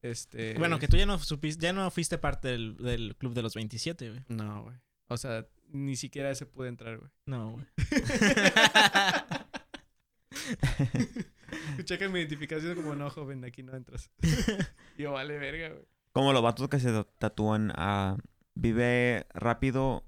[0.00, 0.54] Este.
[0.54, 3.54] Bueno, que tú ya no supiste, ya no fuiste parte del, del club de los
[3.54, 4.24] 27, güey.
[4.28, 4.76] No, güey.
[5.08, 7.10] O sea, ni siquiera ese pude entrar, güey.
[7.26, 7.66] No, güey.
[11.84, 14.10] Checa mi identificación como no, joven, aquí no entras.
[14.98, 15.84] Yo, vale, verga, güey.
[16.12, 18.16] Como los vatos que se tatúan a.
[18.54, 20.04] Vive rápido,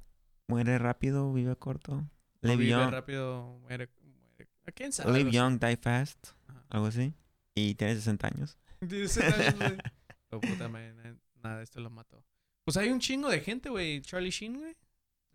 [0.46, 1.96] muere rápido, vive corto.
[1.96, 2.08] No
[2.42, 4.48] Live vive young, rápido, muere, muere.
[4.66, 5.18] ¿A quién sabe?
[5.18, 6.28] live young, die fast.
[6.46, 6.64] Ajá.
[6.68, 7.12] Algo así.
[7.56, 8.56] Y tiene 60 años.
[8.88, 9.78] Tiene 60 años, güey.
[10.30, 10.94] Oh, puta madre,
[11.42, 12.24] nada, esto lo mató.
[12.64, 14.00] Pues hay un chingo de gente, güey.
[14.02, 14.76] Charlie Sheen, güey.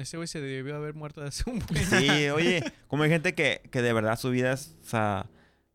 [0.01, 3.61] Ese güey se debió haber muerto hace un buen Sí, oye, como hay gente que,
[3.71, 5.29] que de verdad sus vidas o sea,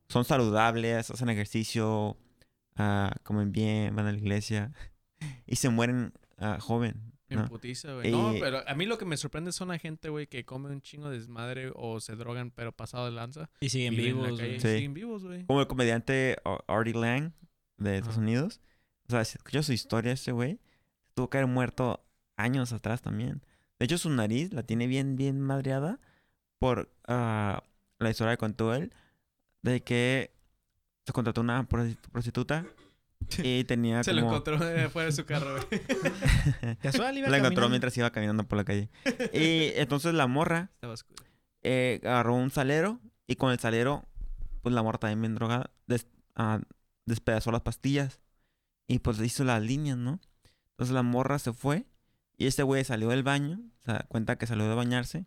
[0.09, 2.17] son saludables, hacen ejercicio,
[2.77, 4.73] ah, comen bien, van a la iglesia
[5.47, 7.13] y se mueren ah, joven.
[7.29, 7.49] En ¿no?
[7.49, 8.13] putiza, güey.
[8.13, 10.81] No, pero a mí lo que me sorprende son la gente, güey, que come un
[10.81, 13.51] chingo de desmadre o se drogan, pero pasado de lanza.
[13.59, 14.61] Y siguen vivos, güey.
[14.61, 14.69] Sí.
[14.69, 15.45] Siguen vivos, güey.
[15.47, 17.33] Como el comediante Ar- Artie Lang
[17.79, 18.19] de Estados.
[18.19, 18.61] Unidos.
[19.09, 20.61] O sea, si escuchas su historia, ese güey
[21.15, 22.05] tuvo que haber muerto
[22.37, 23.43] años atrás también.
[23.79, 26.01] De hecho, su nariz la tiene bien, bien madreada
[26.59, 27.63] por ah,
[27.99, 28.93] la historia que contó él
[29.63, 30.33] de que
[31.05, 32.65] se contrató una prosti- prostituta
[33.43, 35.57] y tenía Se lo encontró eh, fuera de su carro.
[36.83, 37.69] Casual, iba La encontró caminando.
[37.71, 38.89] mientras iba caminando por la calle.
[39.33, 40.95] Y entonces la morra Estaba
[41.63, 44.05] eh, agarró un salero y con el salero,
[44.63, 46.07] pues la morra también bien drogada, des-
[46.37, 46.61] ah,
[47.07, 48.21] despedazó las pastillas
[48.87, 50.21] y pues hizo las líneas, ¿no?
[50.71, 51.87] Entonces la morra se fue
[52.37, 55.27] y este güey salió del baño, se da cuenta que salió de bañarse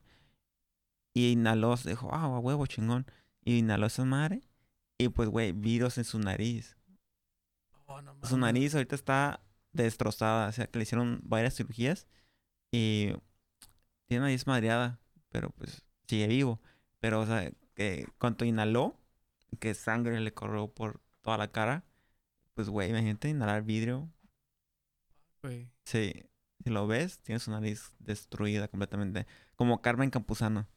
[1.13, 3.05] y inhaló, se dijo, ah, huevo, chingón.
[3.43, 4.43] Y inhaló esa madre
[4.97, 6.77] y pues, güey, virus en su nariz.
[7.85, 9.41] Oh, no Su nariz ahorita está
[9.71, 12.07] destrozada, o sea, que le hicieron varias cirugías
[12.71, 13.13] y
[14.05, 14.99] tiene nariz madreada,
[15.29, 16.61] pero pues sigue vivo.
[16.99, 18.99] Pero, o sea, que cuando inhaló,
[19.59, 21.85] que sangre le corrió por toda la cara,
[22.53, 24.11] pues, güey, imagínate inhalar vidrio.
[25.41, 25.71] Güey.
[25.85, 26.28] Sí,
[26.63, 29.25] si lo ves, tiene su nariz destruida completamente.
[29.55, 30.67] Como Carmen Campuzano.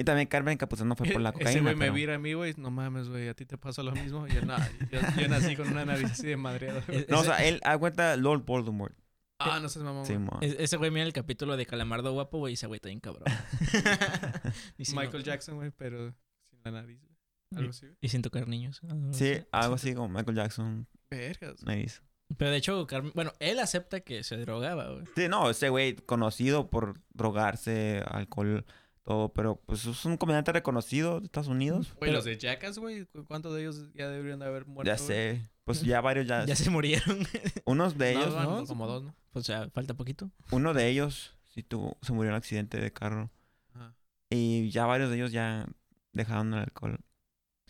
[0.00, 1.50] Y también Carmen Campuzano fue por la cocaína.
[1.50, 2.54] Ese güey me pero- vira a mí, güey.
[2.56, 3.28] No mames, güey.
[3.28, 4.26] A ti te pasa lo mismo.
[4.28, 4.56] Yo, no,
[4.92, 6.84] yo, yo nací con una nariz así de madreada.
[7.08, 8.94] No, o sea, él aguanta Lord Voldemort.
[9.40, 10.04] Ah, no seas mamón.
[10.06, 12.88] Sí, es- ese güey mira el capítulo de Calamardo Guapo, güey, y ese güey está
[12.88, 13.24] bien cabrón.
[14.94, 17.16] Michael Jackson, güey, pero sin la nariz, güey.
[17.56, 17.96] Algo así, güey.
[18.00, 18.80] y sin tocar niños.
[19.12, 21.62] Sí, algo así como Michael Jackson, Vergas.
[21.64, 22.02] nariz.
[22.36, 25.04] Pero de hecho, Carmen, bueno, él acepta que se drogaba, güey.
[25.16, 28.64] Sí, no, ese güey conocido por drogarse, alcohol,
[29.02, 31.88] todo, pero pues es un comediante reconocido de Estados Unidos.
[31.96, 33.06] Güey, Pero- los de Jackass, güey.
[33.06, 34.86] ¿cu- ¿Cuántos de ellos ya deberían de haber muerto?
[34.90, 35.06] Ya güey?
[35.06, 37.26] sé, pues ya varios ya, Ya se murieron.
[37.64, 38.66] unos de No, ellos, ¿no?
[38.66, 39.14] Como dos, ¿no?
[39.32, 40.30] o sea, falta poquito.
[40.50, 43.30] uno de ellos sí tuvo, se murió en un accidente de carro
[43.74, 43.94] Ajá.
[44.30, 45.66] y ya varios de ellos ya
[46.12, 46.98] dejaron el alcohol.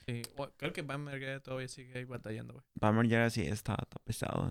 [0.09, 0.23] Sí.
[0.39, 2.65] O- creo que Merguer todavía sigue ahí batallando, güey.
[2.81, 4.51] Palmer ya sí está, está pesado.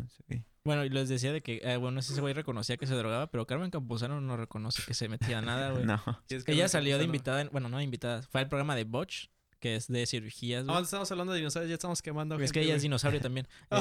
[0.64, 3.48] Bueno, y les decía de que, eh, bueno, ese güey reconocía que se drogaba, pero
[3.48, 5.84] Carmen Campuzano no reconoce que se metía nada, güey.
[5.86, 6.00] No.
[6.30, 8.42] Y es que Ella no- salió de no- invitada, en- bueno, no de invitada, fue
[8.42, 9.30] al programa de Botch,
[9.60, 10.84] que es de cirugías, Ah, güey.
[10.84, 12.36] estamos hablando de dinosaurios, ya estamos quemando.
[12.36, 13.48] es gente, que ella es dinosaurio también.
[13.72, 13.78] Oh.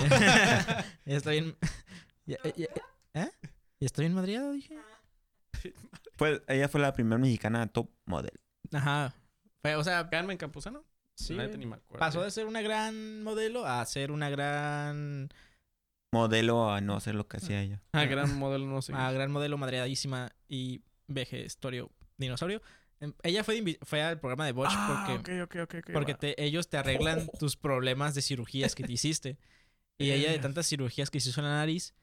[1.05, 1.55] ella está bien...
[2.25, 2.67] ya- ya-
[3.23, 3.31] ¿Eh?
[3.81, 4.79] ¿Y está bien madriado, dije?
[6.17, 8.33] Pues ella fue la primera mexicana top model.
[8.73, 9.15] Ajá.
[9.63, 10.85] Fue, o sea, Carmen Campuzano.
[11.17, 11.59] Sí, La neta güey.
[11.65, 11.99] ni me acuerdo.
[11.99, 15.29] pasó de ser una gran modelo a ser una gran...
[16.13, 17.83] Modelo a no hacer lo que hacía ella.
[17.93, 18.93] Ah, gran modelo, no sé.
[18.95, 22.63] a gran modelo madreadísima y vejestorio dinosaurio.
[23.01, 25.83] Em, Ella fue, fue al programa de Botch ah, porque...
[25.93, 29.37] Porque te- ellos te arreglan tus problemas de cirugías que te hiciste.
[29.99, 31.95] Y ella, de tantas cirugías que se hizo en la nariz,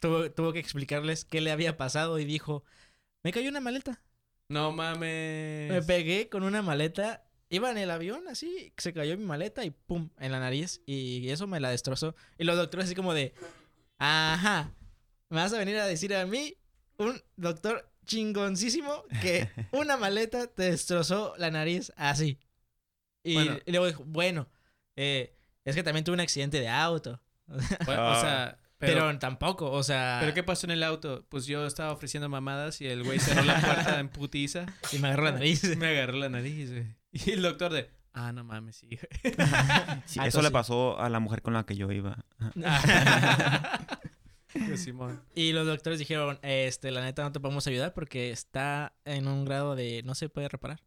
[0.00, 2.64] tuvo, tuvo que explicarles qué le había pasado y dijo:
[3.22, 4.02] Me cayó una maleta.
[4.48, 5.70] No mames.
[5.70, 7.24] Me pegué con una maleta.
[7.50, 10.80] Iba en el avión así, se cayó mi maleta y pum, en la nariz.
[10.86, 12.14] Y eso me la destrozó.
[12.38, 13.34] Y los doctores, así como de:
[13.98, 14.72] Ajá,
[15.28, 16.56] me vas a venir a decir a mí,
[16.96, 22.38] un doctor chingoncísimo, que una maleta te destrozó la nariz así.
[23.22, 23.58] Y, Bueno.
[23.66, 24.48] y luego dijo, bueno,
[24.96, 27.20] eh, es que también tuve un accidente de auto.
[27.84, 28.20] Bueno, o Ah.
[28.20, 30.18] sea, Pero, pero, tampoco, o sea...
[30.20, 31.26] pero ¿qué pasó en el auto?
[31.28, 34.64] Pues yo estaba ofreciendo mamadas y el güey cerró la puerta en putiza.
[34.92, 35.76] Y me agarró la nariz.
[35.76, 36.86] Me agarró la nariz, güey.
[37.12, 38.88] Y el doctor de, ah, no mames, sí.
[39.22, 42.24] Sí, Ah, eso entonces- le pasó a la mujer con la que yo iba.
[44.76, 45.22] Simón.
[45.34, 49.44] y los doctores dijeron, este, la neta no te podemos ayudar porque está en un
[49.44, 50.82] grado de no se puede reparar.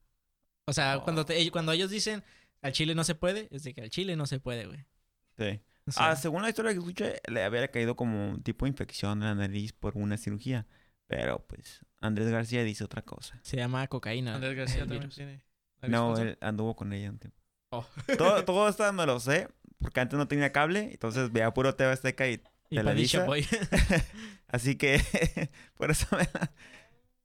[0.65, 1.03] O sea, Oh.
[1.03, 2.23] cuando, te- cuando ellos dicen
[2.61, 4.85] al chile no se puede, es de que al chile no se puede, güey.
[5.37, 5.61] Sí.
[5.85, 8.69] O sea, Ah, según la historia que escuché, le había caído como un tipo de
[8.69, 10.65] infección en la nariz por una cirugía.
[11.07, 13.39] Pero pues Andrés García dice otra cosa.
[13.43, 14.35] se llama cocaína.
[14.35, 15.15] Andrés García también virus.
[15.15, 15.43] tiene.
[15.87, 17.37] No, él anduvo con ella un tiempo.
[17.71, 17.85] Oh.
[18.17, 19.47] Todo, todo esto me lo sé,
[19.79, 23.25] porque antes no tenía cable, entonces veía puro TV Azteca y Y Televisa.
[24.47, 25.01] Así que
[25.75, 26.51] por eso me la-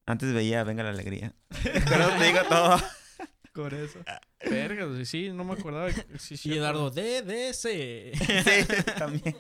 [0.07, 1.35] Antes veía Venga la Alegría.
[1.63, 2.79] Pero te digo todo.
[3.53, 3.99] Con eso.
[4.49, 5.91] Vergas, güey, sí, no me acordaba.
[5.93, 6.55] que- Sí, y.
[6.57, 8.15] Eduardo DDC.
[8.15, 9.37] Sí, también.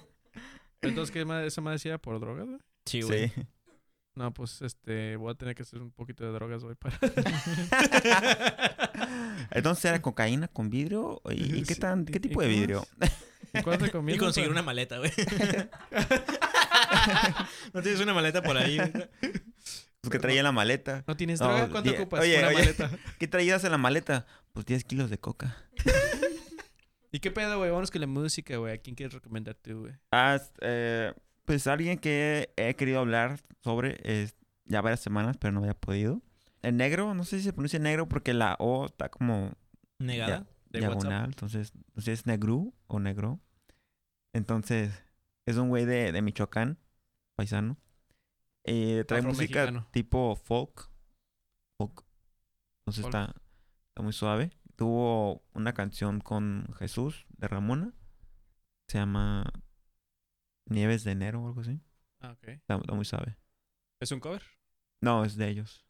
[0.82, 2.58] Entonces, ¿qué más, esa madre decía por drogas, güey?
[2.84, 3.28] Sí, güey.
[3.30, 3.42] Sí.
[4.14, 6.98] No, pues, este, voy a tener que hacer un poquito de drogas, güey, para...
[9.50, 11.20] Entonces era cocaína con vidrio.
[11.30, 12.86] ¿Y, y qué tan, qué ¿Y tipo de vidrio?
[13.54, 14.14] ¿Y?
[14.14, 15.10] Y conseguir una maleta, güey.
[17.72, 18.78] ¿No tienes una maleta por ahí?
[20.00, 21.04] Pues que traía en la maleta.
[21.06, 21.68] ¿No tienes No, droga?
[21.68, 22.20] ¿Cuánto die- ocupas?
[22.20, 22.58] oye, Una oye.
[22.58, 22.90] maleta.
[23.18, 24.26] ¿Qué traías en la maleta?
[24.52, 25.56] Pues 10 kilos de coca.
[27.10, 27.70] ¿Y qué pedo, güey?
[27.70, 28.74] Vámonos con la música, güey.
[28.74, 29.94] ¿A quién quieres recomendar tú, güey?
[30.12, 31.12] Ah, eh,
[31.44, 34.34] pues alguien que he querido hablar sobre es
[34.66, 36.20] ya varias semanas, pero no había podido.
[36.62, 39.52] El negro, no sé si se pronuncia negro porque la O está como
[39.98, 40.46] Negada.
[40.70, 41.24] Diagonal, WhatsApp.
[41.28, 43.40] entonces no sé si es negru o negro.
[44.34, 44.92] Entonces,
[45.46, 46.78] es un güey de, de Michoacán,
[47.36, 47.78] paisano.
[48.64, 50.90] Eh, trae música tipo folk.
[51.78, 52.04] Folk.
[52.80, 53.14] Entonces Folk.
[53.14, 53.34] está,
[53.88, 54.50] está muy suave.
[54.76, 57.94] Tuvo una canción con Jesús de Ramona.
[58.88, 59.44] Se llama
[60.66, 61.80] Nieves de enero o algo así.
[62.20, 62.48] Ah, ok.
[62.48, 63.38] Está, está muy suave.
[64.00, 64.42] ¿Es un cover?
[65.00, 65.87] No, es de ellos.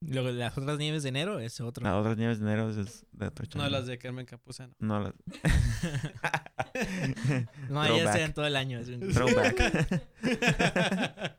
[0.00, 1.82] Luego, las otras nieves de enero es otro.
[1.84, 3.68] Las otras Nieves de enero es de otro No, chavo.
[3.68, 4.72] las de Carmen Capuzano.
[4.78, 5.12] No, las...
[7.68, 8.78] no, ellas sean todo el año.
[8.78, 10.02] es un- Throwback.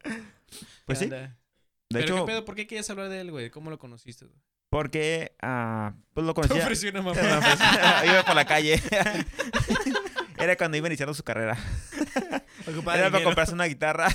[0.86, 1.06] Pues sí.
[1.08, 1.30] De
[1.90, 2.46] ¿Pero hecho, qué pedo?
[2.46, 3.50] ¿Por qué quieres hablar de él, güey?
[3.52, 4.38] ¿Cómo lo conociste, güey?
[4.72, 6.64] porque ah, pues lo Te conocía.
[6.64, 7.38] ofreció una Me mamá.
[7.40, 8.80] ofreció- iba por la calle.
[10.38, 11.58] Era cuando iba iniciando su carrera.
[12.68, 13.24] Ocupaba Era para dinero.
[13.26, 14.08] comprarse una guitarra.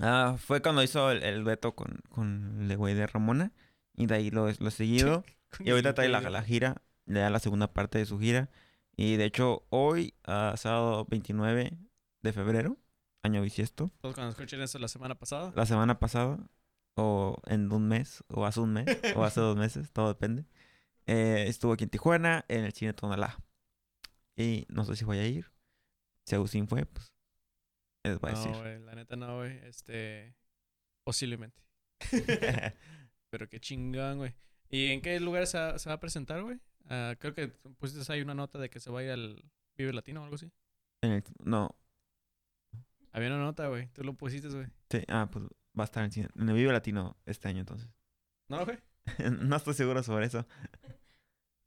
[0.00, 3.52] Ah, fue cuando hizo el, el dueto con, con el güey de Ramona.
[3.94, 5.24] Y de ahí lo, lo he seguido.
[5.60, 8.48] Y ahorita trae la, la gira, le da la segunda parte de su gira.
[8.96, 11.76] Y de hecho, hoy, ah, sábado 29
[12.22, 12.78] de febrero,
[13.22, 15.52] año bisiesto, Todos cuando escuchen eso la semana pasada.
[15.54, 16.38] la semana pasada,
[16.96, 20.46] o en un mes, o hace un mes, o hace dos meses, todo depende.
[21.04, 23.38] eh, estuvo aquí en Tijuana, en el cine Tonalá.
[24.34, 25.52] Y no sé si voy a ir.
[26.24, 27.11] Si Agustín fue, pues,
[28.04, 28.56] les voy a No, decir.
[28.62, 28.78] güey.
[28.80, 29.58] La neta no, güey.
[29.66, 30.34] Este...
[31.04, 31.62] Posiblemente.
[33.30, 34.34] Pero qué chingón, güey.
[34.68, 36.58] ¿Y en qué lugar se va, se va a presentar, güey?
[36.88, 37.48] Ah, creo que
[37.78, 39.42] pusiste ahí una nota de que se va a ir al
[39.76, 40.50] Vive Latino o algo así.
[41.02, 41.76] En el- no,
[43.12, 43.88] Había una nota, güey.
[43.88, 44.66] Tú lo pusiste, güey.
[44.90, 45.44] sí, ah, pues
[45.78, 46.28] va a estar en el cine.
[46.36, 47.88] En el Vive Latino este año, entonces.
[48.48, 48.78] ¿No, güey?
[49.40, 50.46] no estoy seguro sobre eso.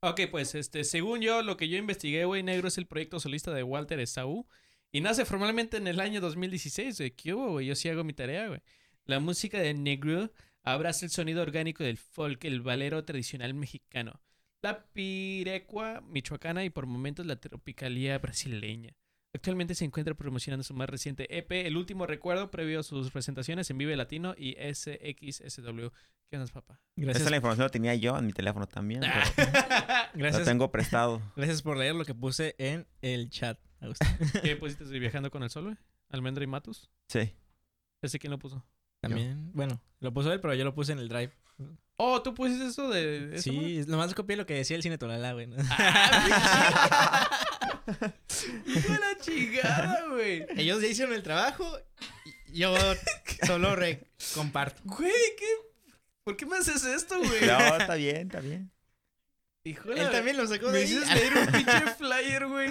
[0.01, 3.51] Ok, pues este, según yo, lo que yo investigué, güey, negro es el proyecto solista
[3.53, 4.47] de Walter Esaú.
[4.95, 7.11] Y nace formalmente en el año 2016, güey.
[7.11, 7.67] ¿Qué hubo, güey?
[7.67, 8.61] Yo sí hago mi tarea, güey.
[9.03, 10.31] La música de negro
[10.63, 14.21] abraza el sonido orgánico del folk, el valero tradicional mexicano,
[14.61, 18.95] la pirecua michoacana y por momentos la tropicalía brasileña.
[19.33, 23.69] Actualmente se encuentra promocionando su más reciente EP, El Último Recuerdo, previo a sus presentaciones
[23.69, 25.87] en Vive Latino y SXSW.
[26.29, 26.79] ¿Qué onda, papá?
[26.95, 29.01] Gracias, Esa la información la tenía yo en mi teléfono también.
[29.01, 29.51] pero
[30.13, 31.21] gracias, tengo prestado.
[31.35, 33.59] gracias por leer lo que puse en el chat.
[33.79, 34.07] Agustín.
[34.43, 35.75] ¿Qué pusiste de viajando con el sol, güey?
[36.09, 36.89] Almendra y Matus.
[37.07, 37.33] Sí.
[38.01, 38.65] ¿Ese quién lo puso?
[39.01, 41.31] También, bueno, lo puso él, pero yo lo puse en el drive.
[41.97, 45.33] Oh, ¿tú pusiste eso de eso, Sí, nomás copié lo que decía el cine Tonalá,
[45.33, 45.47] güey.
[45.47, 45.55] ¿no?
[48.65, 50.45] Hijo de la chingada, güey.
[50.57, 51.65] Ellos ya hicieron el trabajo
[52.49, 52.73] y yo
[53.45, 54.81] solo re comparto.
[54.85, 55.45] Güey, ¿qué?
[56.23, 57.45] ¿Por qué me haces esto, güey?
[57.45, 58.71] No, está bien, está bien.
[59.63, 60.83] Hijo de Él también lo sacó de Me ahí.
[60.85, 62.69] hiciste leer un pinche flyer, güey.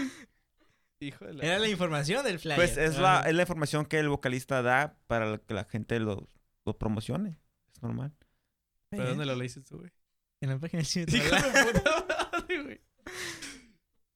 [1.07, 1.45] Hijo de la...
[1.45, 2.57] Era la información del flyer.
[2.57, 6.29] Pues es la, es la información que el vocalista da para que la gente lo,
[6.65, 7.39] lo promocione.
[7.73, 8.13] Es normal.
[8.91, 9.91] ¿Pero dónde lo leíste tú, güey?
[10.41, 11.65] En la página del cine Hijo Tonalá.
[11.65, 12.81] de puta madre, güey.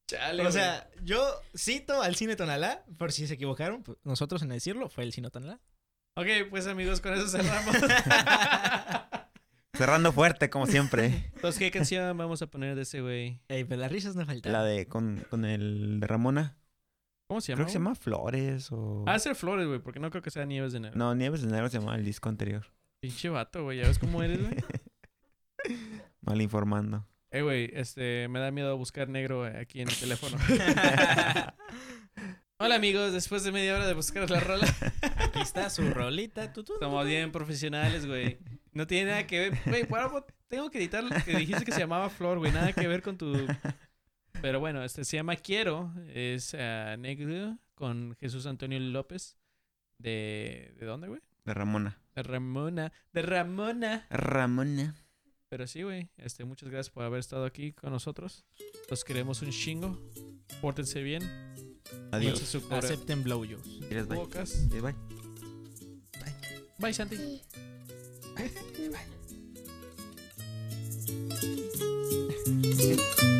[0.07, 1.23] Chale, O sea, yo
[1.57, 5.31] cito al cine Tonalá, por si se equivocaron, pues, nosotros en decirlo fue el cine
[5.31, 5.61] Tonalá.
[6.17, 7.77] Ok, pues amigos, con eso cerramos.
[9.75, 11.31] Cerrando fuerte, como siempre.
[11.35, 13.41] Entonces, ¿qué canción vamos a poner de ese güey?
[13.49, 14.51] Ey, pues las risas no faltan.
[14.53, 16.57] la de con, con el de Ramona.
[17.29, 17.57] ¿Cómo se llama?
[17.59, 19.05] Creo que se llama Flores o...
[19.07, 20.97] Ah, ser Flores, güey, porque no creo que sea Nieves de enero.
[20.97, 22.65] No, Nieves de Enero se llama el disco anterior.
[23.01, 23.79] Pinche vato, güey.
[23.79, 24.57] ¿Ya ves cómo eres, güey?
[26.23, 27.07] Mal informando.
[27.31, 30.39] Eh, güey, este, me da miedo buscar negro eh, aquí en el teléfono.
[32.61, 33.13] Hola, amigos.
[33.13, 34.67] Después de media hora de buscar la rola,
[35.19, 36.51] Aquí está su rolita.
[36.55, 37.09] tu, tu, tu, estamos tu.
[37.09, 38.39] bien profesionales, güey.
[38.73, 39.59] No tiene nada que ver.
[39.67, 39.87] Güey,
[40.49, 42.53] tengo que editar lo que dijiste que se llamaba Flor, güey.
[42.53, 43.47] Nada que ver con tu...
[44.41, 45.93] Pero bueno, este se llama Quiero.
[46.15, 49.37] Es eh, negro con Jesús Antonio López.
[49.99, 51.21] ¿De, ¿de dónde, güey?
[51.45, 51.99] De Ramona.
[52.15, 52.93] De Ramona.
[53.13, 54.07] De Ramona.
[54.11, 54.95] Ramona.
[55.49, 56.11] Pero sí, güey.
[56.17, 58.45] Este, muchas gracias por haber estado aquí con nosotros.
[58.91, 59.99] Los queremos un chingo.
[60.61, 61.23] Pórtense bien.
[62.13, 62.39] Adiós.
[62.41, 63.67] Su Acepten blowjobs.
[63.87, 64.19] Quieres bye.
[64.19, 64.51] bocas.
[64.51, 64.95] Sí, bye.
[66.79, 67.43] Bye, Santi.
[68.37, 68.53] Ay,